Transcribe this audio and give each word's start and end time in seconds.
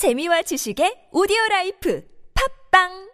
재미와 0.00 0.40
지식의 0.40 1.08
오디오 1.12 1.36
라이프 1.50 2.02
팟빵 2.70 3.10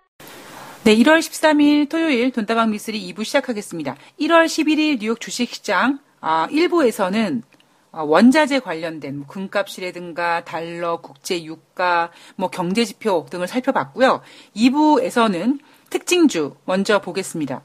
네, 0.85 0.95
1월 0.95 1.19
13일 1.19 1.89
토요일 1.89 2.31
돈다방 2.31 2.71
미스리 2.71 3.13
2부 3.13 3.25
시작하겠습니다. 3.25 3.97
1월 4.21 4.47
11일 4.47 5.01
뉴욕 5.01 5.21
주식시장 5.21 5.99
아, 6.21 6.47
1부에서는 6.49 7.43
어, 7.91 8.05
원자재 8.05 8.61
관련된 8.61 9.19
뭐 9.19 9.27
금값이라든가 9.27 10.45
달러, 10.45 10.99
국제 10.99 11.43
유가, 11.43 12.13
뭐 12.37 12.51
경제 12.51 12.85
지표 12.85 13.27
등을 13.29 13.49
살펴봤고요. 13.49 14.23
2부에서는 14.55 15.59
특징주 15.91 16.55
먼저 16.67 17.01
보겠습니다. 17.01 17.65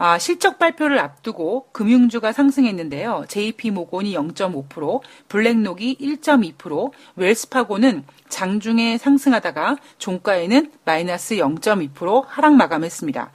아, 0.00 0.16
실적 0.18 0.60
발표를 0.60 1.00
앞두고 1.00 1.70
금융주가 1.72 2.32
상승했는데요. 2.32 3.24
JP 3.28 3.72
모건이 3.72 4.14
0.5%, 4.14 5.00
블랙록이 5.28 5.96
1.2%, 6.00 6.92
웰스파고는 7.16 8.04
장중에 8.28 8.96
상승하다가 8.98 9.76
종가에는 9.98 10.70
마이너스 10.84 11.34
0.2% 11.34 12.24
하락 12.28 12.54
마감했습니다. 12.54 13.32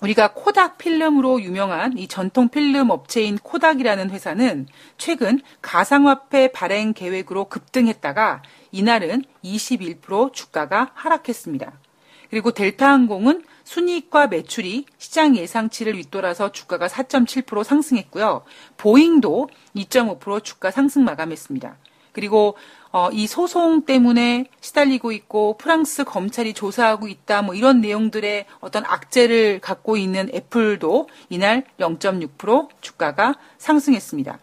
우리가 0.00 0.32
코닥 0.32 0.78
필름으로 0.78 1.42
유명한 1.42 1.96
이 1.96 2.08
전통 2.08 2.48
필름 2.48 2.88
업체인 2.90 3.36
코닥이라는 3.36 4.10
회사는 4.10 4.66
최근 4.96 5.40
가상화폐 5.60 6.52
발행 6.52 6.94
계획으로 6.94 7.44
급등했다가 7.44 8.42
이날은 8.72 9.24
21% 9.44 10.32
주가가 10.32 10.90
하락했습니다. 10.94 11.72
그리고 12.30 12.50
델타항공은 12.50 13.44
순이익과 13.64 14.28
매출이 14.28 14.86
시장 14.98 15.36
예상치를 15.36 15.96
윗돌아서 15.98 16.52
주가가 16.52 16.88
4.7% 16.88 17.64
상승했고요. 17.64 18.42
보잉도 18.76 19.48
2.5% 19.76 20.44
주가 20.44 20.70
상승 20.70 21.04
마감했습니다. 21.04 21.76
그리고 22.12 22.56
어, 22.90 23.08
이 23.10 23.26
소송 23.26 23.86
때문에 23.86 24.46
시달리고 24.60 25.12
있고 25.12 25.56
프랑스 25.56 26.04
검찰이 26.04 26.52
조사하고 26.52 27.08
있다 27.08 27.40
뭐 27.40 27.54
이런 27.54 27.80
내용들의 27.80 28.44
어떤 28.60 28.84
악재를 28.84 29.60
갖고 29.60 29.96
있는 29.96 30.28
애플도 30.34 31.08
이날 31.30 31.64
0.6% 31.78 32.68
주가가 32.82 33.34
상승했습니다. 33.56 34.38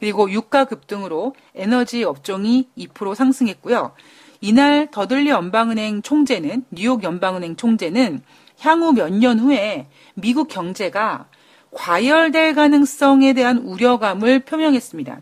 그리고 0.00 0.28
유가 0.32 0.64
급등으로 0.64 1.36
에너지 1.54 2.02
업종이 2.02 2.68
2% 2.76 3.14
상승했고요. 3.14 3.92
이날 4.40 4.90
더들리 4.90 5.30
연방은행 5.30 6.02
총재는 6.02 6.64
뉴욕 6.72 7.04
연방은행 7.04 7.54
총재는 7.54 8.24
향후 8.62 8.92
몇 8.92 9.10
년 9.10 9.38
후에 9.38 9.88
미국 10.14 10.48
경제가 10.48 11.26
과열될 11.72 12.54
가능성에 12.54 13.32
대한 13.32 13.58
우려감을 13.58 14.40
표명했습니다. 14.40 15.20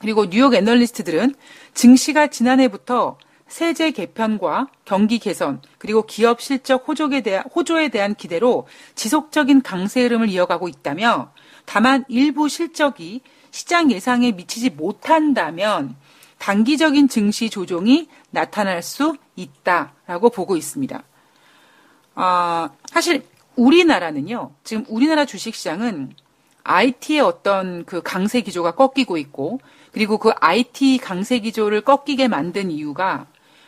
그리고 0.00 0.28
뉴욕 0.30 0.54
애널리스트들은 0.54 1.34
증시가 1.74 2.28
지난해부터 2.28 3.18
세제 3.46 3.90
개편과 3.90 4.68
경기 4.84 5.18
개선 5.18 5.60
그리고 5.78 6.06
기업 6.06 6.40
실적 6.40 6.86
호조에 6.88 7.20
대한, 7.20 7.44
호조에 7.54 7.88
대한 7.88 8.14
기대로 8.14 8.66
지속적인 8.94 9.62
강세 9.62 10.02
흐름을 10.02 10.28
이어가고 10.28 10.68
있다며 10.68 11.32
다만 11.66 12.04
일부 12.08 12.48
실적이 12.48 13.20
시장 13.50 13.90
예상에 13.90 14.30
미치지 14.32 14.70
못한다면 14.70 15.96
단기적인 16.38 17.08
증시 17.08 17.50
조정이 17.50 18.08
나타날 18.30 18.82
수 18.82 19.16
있다라고 19.36 20.30
보고 20.30 20.56
있습니다. 20.56 21.02
아, 22.22 22.68
사실 22.90 23.22
우리나라는요, 23.56 24.50
지금 24.62 24.84
우리나라 24.88 25.24
주식 25.24 25.54
시장은 25.54 26.12
IT의 26.64 27.20
어떤 27.20 27.86
그 27.86 28.02
강세 28.02 28.42
기조가 28.42 28.72
꺾이고 28.72 29.16
있고, 29.16 29.58
그리고 29.90 30.18
그 30.18 30.30
IT 30.38 30.98
강세 30.98 31.38
기조를 31.38 31.80
꺾이게 31.80 32.28
만든 32.28 32.70
이유가 32.70 33.26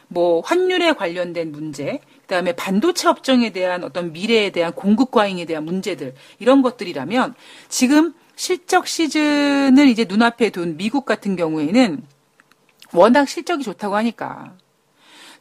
뭐 0.09 0.43
환율에 0.43 0.93
관련된 0.93 1.51
문제, 1.51 2.01
그다음에 2.21 2.53
반도체 2.53 3.09
업종에 3.09 3.51
대한 3.51 3.85
어떤 3.85 4.13
미래에 4.13 4.51
대한 4.51 4.75
공급 4.75 5.11
과잉에 5.11 5.47
대한 5.47 5.65
문제들 5.65 6.15
이런 6.39 6.61
것들이라면 6.61 7.35
지금 7.71 8.13
실적 8.37 8.87
시즌을 8.87 9.89
이제 9.89 10.05
눈앞에 10.05 10.51
둔 10.51 10.77
미국 10.77 11.07
같은 11.07 11.37
경우에는 11.37 12.03
워낙 12.93 13.27
실적이 13.31 13.65
좋다고 13.65 13.97
하니까 13.97 14.53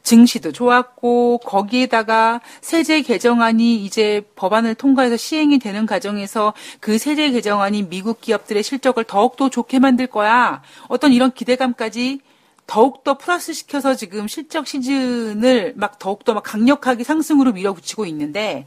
증시도 0.02 0.52
좋았고 0.52 1.38
거기에다가 1.38 2.40
세제 2.60 3.02
개정안이 3.02 3.84
이제 3.84 4.22
법안을 4.36 4.74
통과해서 4.74 5.16
시행이 5.16 5.58
되는 5.58 5.86
과정에서 5.86 6.54
그 6.80 6.98
세제 6.98 7.30
개정안이 7.30 7.88
미국 7.88 8.20
기업들의 8.20 8.62
실적을 8.62 9.04
더욱더 9.04 9.48
좋게 9.48 9.78
만들 9.78 10.06
거야. 10.06 10.62
어떤 10.88 11.12
이런 11.12 11.32
기대감까지 11.32 12.20
더욱더 12.66 13.18
플러스 13.18 13.52
시켜서 13.52 13.94
지금 13.94 14.28
실적 14.28 14.66
시즌을 14.66 15.74
막 15.76 15.98
더욱더 15.98 16.34
막 16.34 16.42
강력하게 16.42 17.04
상승으로 17.04 17.52
밀어붙이고 17.52 18.06
있는데 18.06 18.66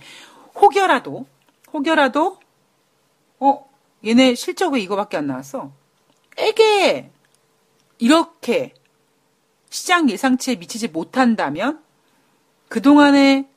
혹여라도 0.55 1.25
혹여라도 1.73 2.39
어 3.39 3.65
얘네 4.05 4.35
실적 4.35 4.73
왜 4.73 4.81
이거밖에 4.81 5.17
안 5.17 5.27
나왔어? 5.27 5.71
에게 6.37 7.11
이렇게 7.97 8.73
시장 9.75 10.09
예상치에 10.09 10.55
미치지 10.55 10.87
못한다면 10.87 11.81
그동안에 12.69 13.49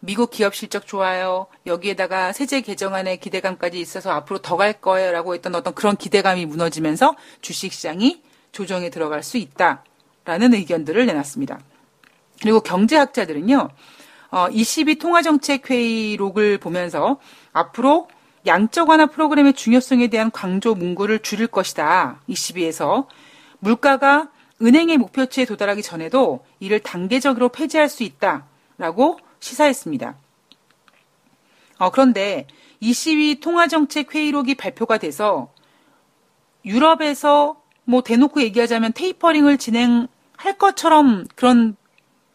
미국 0.00 0.30
기업 0.30 0.54
실적 0.54 0.86
좋아요. 0.86 1.48
여기에다가 1.66 2.32
세제 2.32 2.62
개정안의 2.62 3.20
기대감까지 3.20 3.78
있어서 3.78 4.10
앞으로 4.12 4.38
더 4.40 4.56
갈 4.56 4.72
거예요. 4.80 5.12
라고 5.12 5.34
했던 5.34 5.54
어떤 5.54 5.74
그런 5.74 5.98
기대감이 5.98 6.46
무너지면서 6.46 7.14
주식시장이 7.42 8.22
조정에 8.52 8.88
들어갈 8.88 9.22
수 9.22 9.36
있다 9.36 9.84
라는 10.24 10.54
의견들을 10.54 11.04
내놨습니다. 11.04 11.60
그리고 12.40 12.60
경제학자들은요, 12.60 13.68
어, 14.30 14.48
22 14.50 14.98
통화정책회의록을 14.98 16.56
보면서 16.56 17.20
앞으로 17.52 18.08
양적 18.46 18.88
완화 18.88 19.04
프로그램의 19.06 19.52
중요성에 19.52 20.06
대한 20.08 20.30
강조 20.30 20.74
문구를 20.74 21.18
줄일 21.18 21.48
것이다. 21.48 22.22
22에서 22.30 23.08
물가가 23.58 24.30
은행의 24.62 24.98
목표치에 24.98 25.44
도달하기 25.44 25.82
전에도 25.82 26.44
이를 26.60 26.80
단계적으로 26.80 27.50
폐지할 27.50 27.88
수 27.88 28.02
있다라고 28.02 29.18
시사했습니다. 29.40 30.16
어, 31.78 31.90
그런데 31.90 32.46
22 32.80 33.40
통화정책 33.40 34.14
회의록이 34.14 34.54
발표가 34.54 34.98
돼서 34.98 35.52
유럽에서 36.64 37.60
뭐 37.84 38.02
대놓고 38.02 38.42
얘기하자면 38.42 38.92
테이퍼링을 38.94 39.58
진행할 39.58 40.58
것처럼 40.58 41.26
그런 41.34 41.76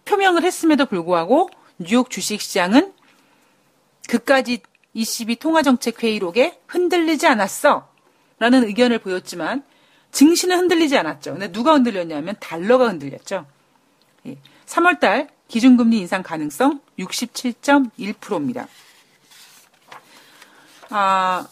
표명을 0.05 0.43
했음에도 0.43 0.85
불구하고 0.85 1.49
뉴욕 1.79 2.09
주식시장은 2.09 2.93
그까지 4.07 4.61
22 4.93 5.37
통화정책 5.37 6.03
회의록에 6.03 6.59
흔들리지 6.67 7.27
않았어. 7.27 7.89
라는 8.39 8.63
의견을 8.63 8.99
보였지만 8.99 9.63
증시는 10.11 10.57
흔들리지 10.57 10.97
않았죠. 10.97 11.33
근데 11.33 11.51
누가 11.51 11.73
흔들렸냐면 11.73 12.35
달러가 12.39 12.89
흔들렸죠. 12.89 13.45
3월달 14.65 15.03
예. 15.03 15.27
기준금리 15.47 15.99
인상 15.99 16.23
가능성 16.23 16.79
67.1%입니다. 16.99 18.67
아, 20.89 21.47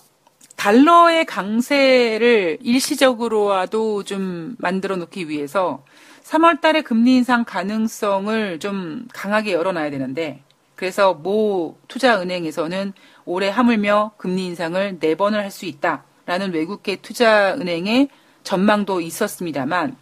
달러의 0.55 1.25
강세를 1.25 2.59
일시적으로라도 2.61 4.03
좀 4.03 4.55
만들어 4.59 4.97
놓기 4.97 5.29
위해서 5.29 5.83
3월 6.23 6.61
달에 6.61 6.81
금리 6.81 7.15
인상 7.15 7.43
가능성을 7.45 8.59
좀 8.59 9.07
강하게 9.13 9.53
열어놔야 9.53 9.89
되는데, 9.89 10.43
그래서 10.75 11.13
모 11.13 11.77
투자은행에서는 11.87 12.93
올해 13.25 13.49
하물며 13.49 14.11
금리 14.17 14.45
인상을 14.45 14.99
4번을 14.99 15.33
할 15.33 15.51
수 15.51 15.65
있다라는 15.65 16.53
외국계 16.53 16.97
투자은행의 16.97 18.09
전망도 18.49 18.99
있었습니다만 19.01 19.95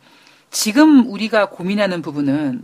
지금 0.52 1.12
우리가 1.12 1.50
고민하는 1.50 2.02
부분은 2.02 2.64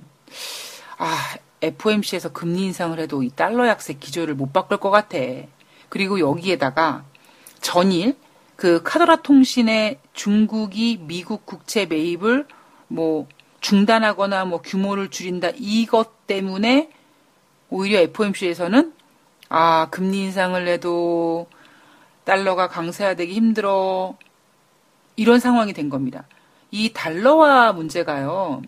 아, 0.98 1.36
FOMC에서 1.62 2.32
금리 2.32 2.64
인상을 2.64 2.98
해도 2.98 3.22
이 3.22 3.30
달러 3.30 3.68
약세 3.68 3.92
기조를 3.92 4.34
못 4.36 4.54
바꿀 4.54 4.78
것 4.78 4.92
같아. 4.92 5.18
그리고 5.90 6.22
여기에다가 6.22 7.04
전일 7.60 8.16
그 8.56 8.82
카더라 8.82 9.18
통신의 9.18 10.00
중국이 10.14 11.00
미국 11.02 11.46
국채 11.46 11.86
매입을 11.86 12.48
뭐 12.88 13.28
중단하거나 13.60 14.46
뭐 14.46 14.62
규모를 14.62 15.10
줄인다 15.10 15.50
이것 15.58 16.28
때문에 16.28 16.92
오히려 17.70 18.00
FOMC에서는 18.00 18.94
아, 19.50 19.90
금리 19.92 20.20
인상을 20.20 20.66
해도 20.66 21.48
달러가 22.24 22.70
강세화되기 22.70 23.34
힘들어. 23.34 24.16
이런 25.16 25.40
상황이 25.40 25.74
된 25.74 25.90
겁니다. 25.90 26.26
이 26.72 26.92
달러화 26.94 27.74
문제가요. 27.74 28.62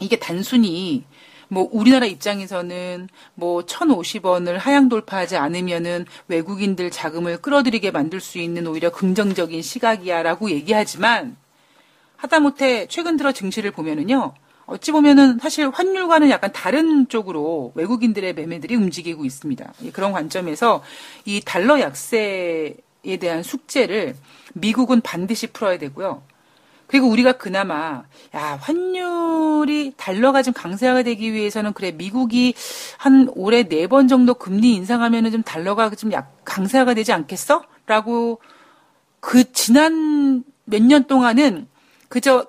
이게 0.00 0.18
단순히 0.18 1.04
뭐 1.48 1.68
우리나라 1.70 2.06
입장에서는 2.06 3.08
뭐 3.34 3.62
1,050원을 3.64 4.58
하향 4.58 4.88
돌파하지 4.88 5.36
않으면은 5.36 6.06
외국인들 6.28 6.90
자금을 6.90 7.40
끌어들이게 7.40 7.90
만들 7.92 8.20
수 8.20 8.38
있는 8.38 8.66
오히려 8.66 8.90
긍정적인 8.90 9.62
시각이야라고 9.62 10.50
얘기하지만 10.50 11.36
하다못해 12.16 12.88
최근 12.88 13.16
들어 13.16 13.32
증시를 13.32 13.70
보면은요. 13.70 14.34
어찌 14.66 14.90
보면은 14.90 15.38
사실 15.38 15.70
환율과는 15.70 16.28
약간 16.30 16.52
다른 16.52 17.08
쪽으로 17.08 17.70
외국인들의 17.76 18.34
매매들이 18.34 18.74
움직이고 18.74 19.24
있습니다. 19.24 19.72
그런 19.92 20.10
관점에서 20.10 20.82
이 21.24 21.40
달러 21.44 21.78
약세 21.78 22.76
에 23.04 23.16
대한 23.18 23.42
숙제를 23.42 24.16
미국은 24.54 25.00
반드시 25.00 25.46
풀어야 25.48 25.78
되고요. 25.78 26.22
그리고 26.86 27.08
우리가 27.08 27.32
그나마 27.32 28.04
야 28.34 28.58
환율이 28.60 29.94
달러가 29.96 30.42
좀 30.42 30.54
강세가 30.54 31.02
되기 31.02 31.32
위해서는 31.32 31.72
그래 31.72 31.90
미국이 31.92 32.54
한 32.98 33.28
올해 33.34 33.64
네 33.64 33.86
번 33.88 34.08
정도 34.08 34.34
금리 34.34 34.74
인상하면은 34.74 35.30
좀 35.32 35.42
달러가 35.42 35.90
좀 35.90 36.12
약 36.12 36.36
강세가 36.44 36.94
되지 36.94 37.12
않겠어?라고 37.12 38.40
그 39.20 39.52
지난 39.52 40.44
몇 40.64 40.82
년 40.82 41.04
동안은 41.04 41.68
그저 42.08 42.46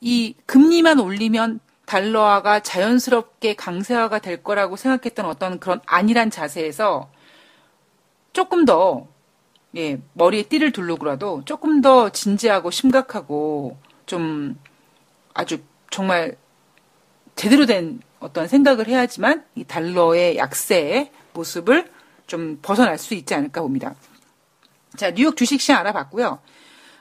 이 0.00 0.34
금리만 0.46 0.98
올리면 1.00 1.60
달러화가 1.86 2.60
자연스럽게 2.60 3.54
강세화가 3.54 4.18
될 4.20 4.42
거라고 4.42 4.76
생각했던 4.76 5.26
어떤 5.26 5.58
그런 5.58 5.80
안일한 5.86 6.30
자세에서 6.30 7.10
조금 8.32 8.64
더 8.64 9.08
예, 9.76 10.00
머리에 10.14 10.42
띠를 10.42 10.72
두르고라도 10.72 11.42
조금 11.44 11.80
더 11.80 12.10
진지하고 12.10 12.70
심각하고 12.70 13.78
좀 14.06 14.58
아주 15.32 15.62
정말 15.90 16.36
제대로 17.36 17.66
된 17.66 18.00
어떤 18.18 18.48
생각을 18.48 18.88
해야지만 18.88 19.44
이 19.54 19.64
달러의 19.64 20.36
약세의 20.36 21.12
모습을 21.32 21.90
좀 22.26 22.58
벗어날 22.60 22.98
수 22.98 23.14
있지 23.14 23.34
않을까 23.34 23.62
봅니다. 23.62 23.94
자, 24.96 25.12
뉴욕 25.12 25.36
주식 25.36 25.60
시장 25.60 25.78
알아봤고요. 25.78 26.40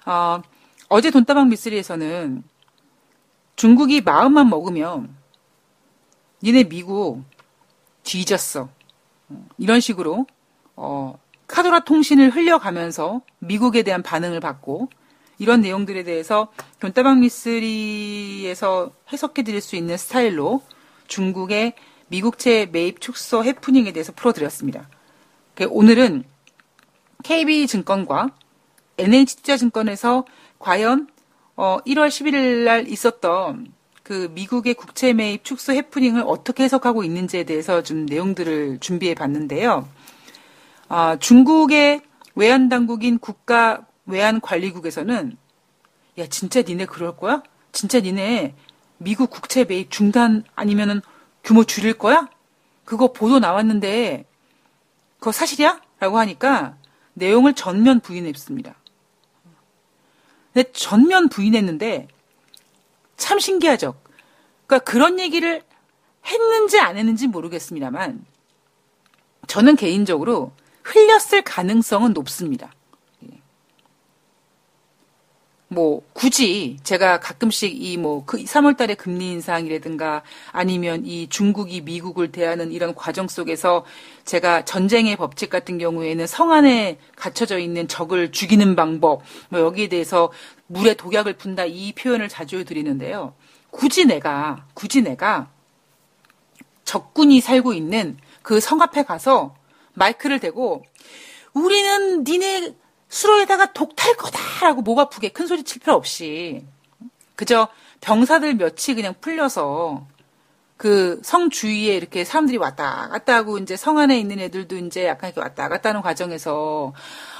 어, 0.05 0.41
어제 0.87 1.11
돈다방 1.11 1.49
미스리에서는 1.49 2.43
중국이 3.55 4.01
마음만 4.01 4.49
먹으면 4.49 5.15
니네 6.41 6.69
미국 6.69 7.23
뒤졌어. 8.03 8.69
이런 9.57 9.79
식으로 9.79 10.25
어, 10.75 11.19
카도라 11.49 11.79
통신을 11.81 12.29
흘려가면서 12.29 13.21
미국에 13.39 13.81
대한 13.81 14.03
반응을 14.03 14.39
받고 14.39 14.89
이런 15.39 15.61
내용들에 15.61 16.03
대해서 16.03 16.51
돈다방 16.79 17.21
미스리에서 17.21 18.91
해석해 19.11 19.43
드릴 19.43 19.59
수 19.59 19.75
있는 19.75 19.97
스타일로 19.97 20.61
중국의 21.07 21.73
미국채 22.07 22.69
매입 22.71 23.01
축소 23.01 23.43
해프닝에 23.43 23.91
대해서 23.91 24.13
풀어드렸습니다. 24.13 24.87
그 25.55 25.65
오늘은 25.69 26.23
KB증권과 27.23 28.29
NH투자증권에서 28.97 30.25
과연 30.59 31.07
어, 31.55 31.79
1월 31.85 32.09
11일 32.09 32.63
날 32.63 32.87
있었던 32.87 33.73
그 34.03 34.29
미국의 34.33 34.75
국채 34.75 35.13
매입 35.13 35.43
축소 35.43 35.73
해프닝을 35.73 36.23
어떻게 36.25 36.63
해석하고 36.63 37.03
있는지에 37.03 37.43
대해서 37.43 37.81
좀 37.81 38.05
내용들을 38.05 38.79
준비해 38.81 39.15
봤는데요. 39.15 39.87
아, 40.89 41.17
중국의 41.17 42.01
외환 42.33 42.67
당국인 42.67 43.19
국가 43.19 43.85
외환 44.07 44.41
관리국에서는 44.41 45.37
야 46.17 46.27
진짜 46.27 46.63
니네 46.63 46.87
그럴 46.87 47.15
거야? 47.15 47.43
진짜 47.71 47.99
니네 47.99 48.55
미국 48.97 49.29
국채 49.29 49.65
매입 49.65 49.91
중단 49.91 50.43
아니면은 50.55 51.01
규모 51.43 51.63
줄일 51.63 51.93
거야? 51.93 52.27
그거 52.85 53.13
보도 53.13 53.37
나왔는데 53.37 54.25
그거 55.19 55.31
사실이야? 55.31 55.79
라고 55.99 56.17
하니까 56.17 56.75
내용을 57.13 57.53
전면 57.53 57.99
부인했습니다. 57.99 58.75
근데 60.53 60.71
전면 60.71 61.29
부인했는데 61.29 62.07
참 63.15 63.37
신기하죠. 63.37 63.93
그러니까 64.65 64.91
그런 64.91 65.19
얘기를 65.19 65.61
했는지 66.25 66.79
안 66.79 66.97
했는지 66.97 67.27
모르겠습니다만 67.27 68.25
저는 69.45 69.75
개인적으로 69.75 70.51
흘렸을 70.93 71.43
가능성은 71.43 72.13
높습니다. 72.13 72.71
뭐 75.71 76.01
굳이 76.13 76.77
제가 76.83 77.19
가끔씩 77.19 77.71
이 77.79 77.95
뭐 77.97 78.25
그 78.25 78.37
3월 78.43 78.75
달에 78.75 78.95
금리 78.95 79.31
인상이라든가 79.33 80.23
아니면 80.51 81.05
이 81.05 81.29
중국이 81.29 81.81
미국을 81.81 82.31
대하는 82.31 82.71
이런 82.71 82.95
과정 82.95 83.27
속에서 83.27 83.85
제가 84.25 84.65
전쟁의 84.65 85.15
법칙 85.15 85.51
같은 85.51 85.77
경우에는 85.77 86.25
성 86.25 86.51
안에 86.51 86.97
갇혀져 87.15 87.59
있는 87.59 87.87
적을 87.87 88.31
죽이는 88.31 88.75
방법 88.75 89.21
뭐 89.49 89.59
여기에 89.59 89.89
대해서 89.89 90.31
물에 90.67 90.95
독약을 90.95 91.33
푼다 91.33 91.65
이 91.65 91.93
표현을 91.93 92.29
자주 92.29 92.65
드리는데요. 92.65 93.35
굳이 93.69 94.05
내가 94.05 94.65
굳이 94.73 95.03
내가 95.03 95.51
적군이 96.83 97.41
살고 97.41 97.73
있는 97.73 98.17
그 98.41 98.59
성 98.59 98.81
앞에 98.81 99.03
가서 99.03 99.53
마이크를 99.99 100.39
대고 100.39 100.83
우리는 101.53 102.23
니네 102.23 102.73
수로에다가 103.09 103.73
독탈 103.73 104.15
거다라고 104.17 104.81
목 104.81 104.99
아프게 104.99 105.29
큰 105.29 105.45
소리 105.47 105.63
칠 105.63 105.81
필요 105.81 105.95
없이. 105.95 106.63
그저 107.35 107.67
병사들 108.01 108.55
몇이 108.55 108.95
그냥 108.95 109.13
풀려서 109.21 110.07
그 110.77 111.19
성 111.23 111.49
주위에 111.49 111.95
이렇게 111.97 112.23
사람들이 112.23 112.57
왔다 112.57 113.09
갔다 113.09 113.35
하고 113.35 113.57
이제 113.57 113.75
성 113.75 113.97
안에 113.97 114.17
있는 114.17 114.39
애들도 114.39 114.77
이제 114.77 115.05
약간 115.05 115.29
이렇게 115.29 115.41
왔다 115.41 115.67
갔다 115.67 115.89
하는 115.89 116.01
과정에서 116.01 116.93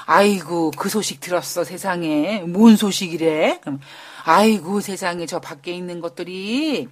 아이고 0.06 0.72
그 0.76 0.88
소식 0.90 1.20
들었어 1.20 1.64
세상에. 1.64 2.40
뭔 2.40 2.76
소식이래? 2.76 3.60
아이고 4.24 4.80
세상에 4.80 5.24
저 5.26 5.40
밖에 5.40 5.72
있는 5.72 6.00
것들이. 6.00 6.88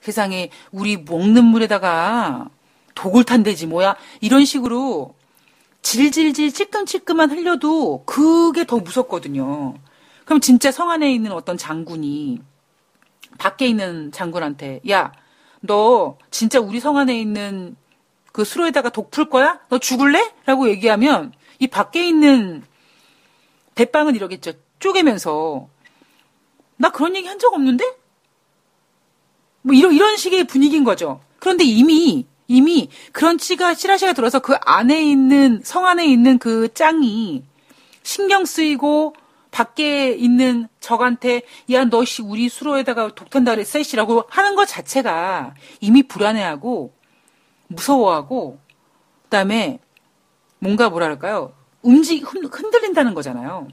세상에 0.00 0.50
우리 0.72 0.96
먹는 0.96 1.44
물에다가 1.44 2.48
독을 3.00 3.24
탄대지 3.24 3.66
뭐야 3.66 3.96
이런 4.20 4.44
식으로 4.44 5.14
질질질 5.80 6.52
찔끔찔끔만 6.52 7.30
흘려도 7.30 8.04
그게 8.04 8.66
더 8.66 8.76
무섭거든요. 8.78 9.74
그럼 10.26 10.40
진짜 10.40 10.70
성 10.70 10.90
안에 10.90 11.10
있는 11.10 11.32
어떤 11.32 11.56
장군이 11.56 12.40
밖에 13.38 13.66
있는 13.66 14.12
장군한테 14.12 14.80
야, 14.90 15.12
너 15.60 16.18
진짜 16.30 16.60
우리 16.60 16.78
성 16.78 16.98
안에 16.98 17.18
있는 17.18 17.74
그 18.32 18.44
수로에다가 18.44 18.90
독 18.90 19.10
풀 19.10 19.30
거야? 19.30 19.58
너 19.70 19.78
죽을래? 19.78 20.32
라고 20.44 20.68
얘기하면 20.68 21.32
이 21.58 21.66
밖에 21.68 22.06
있는 22.06 22.62
대빵은 23.74 24.14
이러겠죠. 24.14 24.52
쪼개면서 24.78 25.68
나 26.76 26.90
그런 26.90 27.16
얘기 27.16 27.26
한 27.26 27.38
적 27.38 27.54
없는데? 27.54 27.84
뭐 29.62 29.74
이런 29.74 29.94
이런 29.94 30.16
식의 30.18 30.44
분위기인 30.44 30.84
거죠. 30.84 31.20
그런데 31.38 31.64
이미 31.64 32.26
이미 32.50 32.88
그런 33.12 33.38
치가 33.38 33.76
찌라시가 33.76 34.12
들어서 34.12 34.40
그 34.40 34.56
안에 34.62 35.04
있는 35.04 35.60
성 35.62 35.86
안에 35.86 36.04
있는 36.04 36.36
그 36.36 36.74
짱이 36.74 37.44
신경 38.02 38.44
쓰이고 38.44 39.14
밖에 39.52 40.10
있는 40.10 40.66
적한테 40.80 41.42
야 41.70 41.84
너씨 41.84 42.22
우리 42.22 42.48
수로에다가 42.48 43.14
독탄다 43.14 43.52
그랬어 43.52 43.80
씨라고 43.84 44.24
하는 44.28 44.56
것 44.56 44.66
자체가 44.66 45.54
이미 45.80 46.02
불안해하고 46.02 46.92
무서워하고 47.68 48.58
그다음에 49.24 49.78
뭔가 50.58 50.90
뭐랄까요 50.90 51.52
움직 51.82 52.26
흔들린다는 52.28 53.14
거잖아요. 53.14 53.68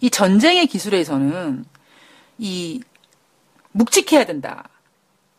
이 0.00 0.10
전쟁의 0.10 0.68
기술에서는 0.68 1.64
이 2.38 2.80
묵직해야 3.72 4.26
된다. 4.26 4.68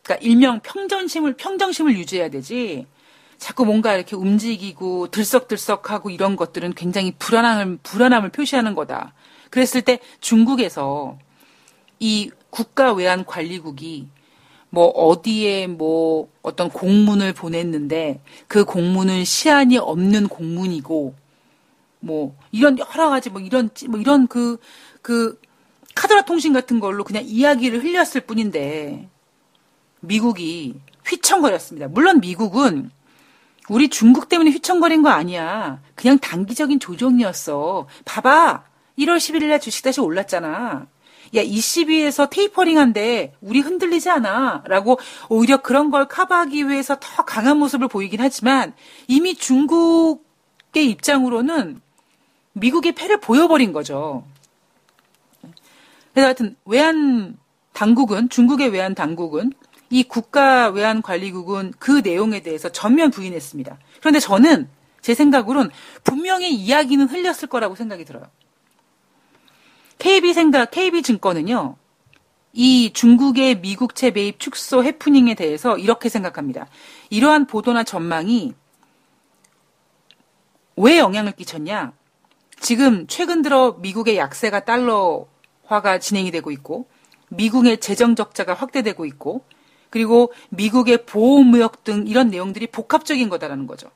그러니까 0.08 0.26
일명 0.26 0.62
평정심을 0.62 1.34
평정심을 1.34 1.98
유지해야 1.98 2.30
되지. 2.30 2.88
자꾸 3.38 3.66
뭔가 3.66 3.94
이렇게 3.94 4.16
움직이고 4.16 5.12
들썩들썩하고 5.12 6.10
이런 6.10 6.38
것들은 6.38 6.74
굉장히 6.74 7.14
불안함을 7.20 7.80
불안함을 7.84 8.30
표시하는 8.30 8.74
거다. 8.74 9.14
그랬을 9.50 9.82
때 9.82 10.00
중국에서 10.22 11.20
이 12.00 12.32
국가 12.50 12.94
외환 12.94 13.26
관리국이 13.26 14.08
뭐 14.70 14.88
어디에 14.88 15.68
뭐 15.68 16.30
어떤 16.42 16.70
공문을 16.70 17.34
보냈는데 17.34 18.22
그 18.48 18.64
공문은 18.64 19.26
시한이 19.26 19.78
없는 19.78 20.30
공문이고 20.30 21.16
뭐 22.00 22.36
이런 22.52 22.80
여러 22.80 23.10
가지 23.10 23.30
뭐 23.30 23.42
이런 23.42 23.70
뭐 23.90 24.00
이런 24.00 24.28
그그 24.28 24.58
그 25.02 25.42
카드라 25.96 26.24
통신 26.24 26.54
같은 26.54 26.80
걸로 26.80 27.04
그냥 27.04 27.24
이야기를 27.26 27.84
흘렸을 27.84 28.22
뿐인데 28.22 29.10
미국이 30.00 30.76
휘청거렸습니다. 31.06 31.88
물론 31.88 32.20
미국은 32.20 32.92
우리 33.70 33.90
중국 33.90 34.30
때문에 34.30 34.52
휘청거린 34.52 35.02
거 35.02 35.10
아니야. 35.10 35.82
그냥 35.96 36.18
단기적인 36.20 36.80
조정이었어. 36.80 37.88
봐봐. 38.06 38.64
1월 38.98 39.18
11일 39.18 39.48
날 39.48 39.60
주식 39.60 39.84
다시 39.84 40.00
올랐잖아. 40.02 40.88
야, 41.36 41.42
이 41.42 41.60
시비에서 41.60 42.28
테이퍼링 42.30 42.78
한데 42.78 43.34
우리 43.42 43.60
흔들리지 43.60 44.10
않아. 44.10 44.64
라고 44.66 45.00
오히려 45.30 45.58
그런 45.58 45.92
걸 45.92 46.08
커버하기 46.08 46.70
위해서 46.70 46.98
더 47.00 47.26
강한 47.26 47.58
모습을 47.58 47.88
보이긴 47.90 48.22
하지만 48.22 48.74
이미 49.08 49.36
중국의 49.36 50.90
입장으로는 50.90 51.82
미국의 52.54 52.94
패를 52.94 53.20
보여버린 53.20 53.74
거죠. 53.74 54.24
그래서 56.14 56.28
하여튼 56.28 56.56
외환 56.66 57.38
당국은 57.74 58.30
중국의 58.30 58.70
외환 58.70 58.96
당국은 58.96 59.52
이 59.90 60.04
국가 60.04 60.70
외환 60.70 61.02
관리국은 61.02 61.74
그 61.80 62.02
내용에 62.04 62.42
대해서 62.42 62.70
전면 62.70 63.12
부인했습니다. 63.12 63.78
그런데 64.00 64.20
저는 64.20 64.68
제 65.02 65.14
생각으론 65.14 65.70
분명히 66.04 66.54
이야기는 66.54 67.08
흘렸을 67.08 67.48
거라고 67.48 67.76
생각이 67.76 68.04
들어요. 68.04 68.26
KB 70.00 70.34
생각, 70.34 70.72
KB 70.72 71.02
증권은요, 71.02 71.76
이 72.54 72.92
중국의 72.94 73.60
미국채 73.60 74.12
매입 74.12 74.40
축소 74.40 74.84
해프닝에 74.84 75.36
대해서 75.36 75.78
이렇게 75.78 76.10
생각합니다. 76.10 76.68
이러한 77.10 77.46
보도나 77.48 77.84
전망이 77.84 78.54
왜 80.76 80.98
영향을 80.98 81.32
끼쳤냐? 81.32 81.94
지금 82.60 83.08
최근 83.08 83.42
들어 83.42 83.78
미국의 83.80 84.18
약세가 84.18 84.66
달러화가 84.66 86.00
진행이 86.00 86.32
되고 86.32 86.52
있고, 86.52 86.88
미국의 87.30 87.80
재정 87.80 88.16
적자가 88.16 88.54
확대되고 88.54 89.06
있고, 89.06 89.44
그리고 89.90 90.34
미국의 90.50 91.06
보호무역 91.06 91.84
등 91.84 92.08
이런 92.08 92.30
내용들이 92.30 92.68
복합적인 92.68 93.30
거다라는 93.30 93.68
거죠. 93.68 93.90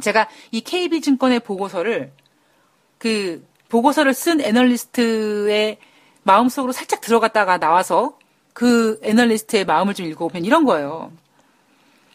제가 0.00 0.28
이 0.50 0.60
KB증권의 0.60 1.40
보고서를 1.40 2.12
그 2.98 3.46
보고서를 3.68 4.14
쓴 4.14 4.40
애널리스트의 4.40 5.78
마음속으로 6.22 6.72
살짝 6.72 7.00
들어갔다가 7.00 7.58
나와서 7.58 8.18
그 8.52 8.98
애널리스트의 9.02 9.64
마음을 9.64 9.94
좀 9.94 10.06
읽어보면 10.06 10.44
이런 10.44 10.64
거예요. 10.64 11.12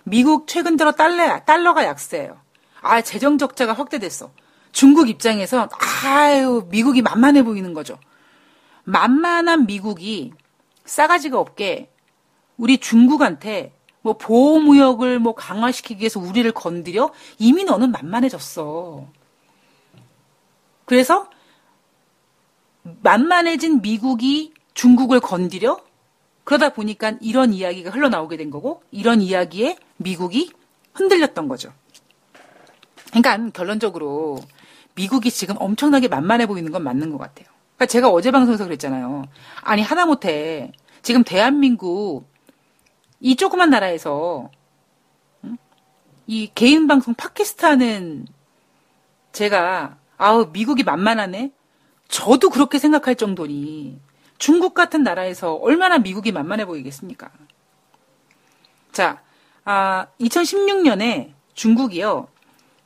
미국 0.04 0.48
최근 0.48 0.78
들어 0.78 0.92
달러, 0.92 1.40
달러가 1.42 1.86
약세예요. 1.86 2.40
아, 2.82 3.02
재정 3.02 3.38
적자가 3.38 3.74
확대됐어. 3.74 4.32
중국 4.72 5.10
입장에서 5.10 5.70
아유, 6.04 6.68
미국이 6.70 7.02
만만해 7.02 7.44
보이는 7.44 7.74
거죠. 7.74 7.98
만만한 8.84 9.66
미국이 9.68 10.34
싸가지가 10.86 11.40
없게 11.40 11.92
우리 12.62 12.78
중국한테 12.78 13.74
뭐 14.04 14.18
보호무역을 14.18 15.18
뭐 15.18 15.34
강화시키기 15.34 16.00
위해서 16.00 16.20
우리를 16.20 16.50
건드려 16.52 17.12
이미 17.40 17.64
너는 17.64 17.92
만만해졌어. 17.92 19.08
그래서 20.86 21.28
만만해진 22.84 23.82
미국이 23.82 24.54
중국을 24.76 25.20
건드려 25.20 25.82
그러다 26.44 26.70
보니까 26.70 27.14
이런 27.20 27.52
이야기가 27.52 27.90
흘러나오게 27.90 28.38
된 28.38 28.52
거고 28.52 28.84
이런 28.92 29.22
이야기에 29.22 29.78
미국이 29.98 30.52
흔들렸던 30.94 31.48
거죠. 31.48 31.74
그러니까 33.08 33.50
결론적으로 33.54 34.40
미국이 34.94 35.32
지금 35.32 35.56
엄청나게 35.58 36.10
만만해 36.10 36.46
보이는 36.46 36.72
건 36.72 36.84
맞는 36.84 37.10
것 37.10 37.18
같아요. 37.18 37.48
그러니까 37.76 37.86
제가 37.88 38.10
어제 38.10 38.30
방송에서 38.30 38.66
그랬잖아요. 38.66 39.24
아니 39.62 39.82
하다못해 39.82 40.74
지금 41.02 41.24
대한민국 41.24 42.31
이 43.22 43.36
조그만 43.36 43.70
나라에서 43.70 44.50
이 46.28 46.52
개인 46.54 46.88
방송 46.88 47.14
팟캐스트하는 47.14 48.26
제가 49.32 49.98
아우 50.18 50.50
미국이 50.52 50.84
만만하네. 50.84 51.52
저도 52.08 52.50
그렇게 52.50 52.78
생각할 52.78 53.16
정도니 53.16 54.00
중국 54.38 54.74
같은 54.74 55.04
나라에서 55.04 55.54
얼마나 55.54 56.00
미국이 56.00 56.32
만만해 56.32 56.66
보이겠습니까? 56.66 57.30
자, 58.92 59.22
아, 59.64 60.08
2016년에 60.20 61.34
중국이요. 61.54 62.28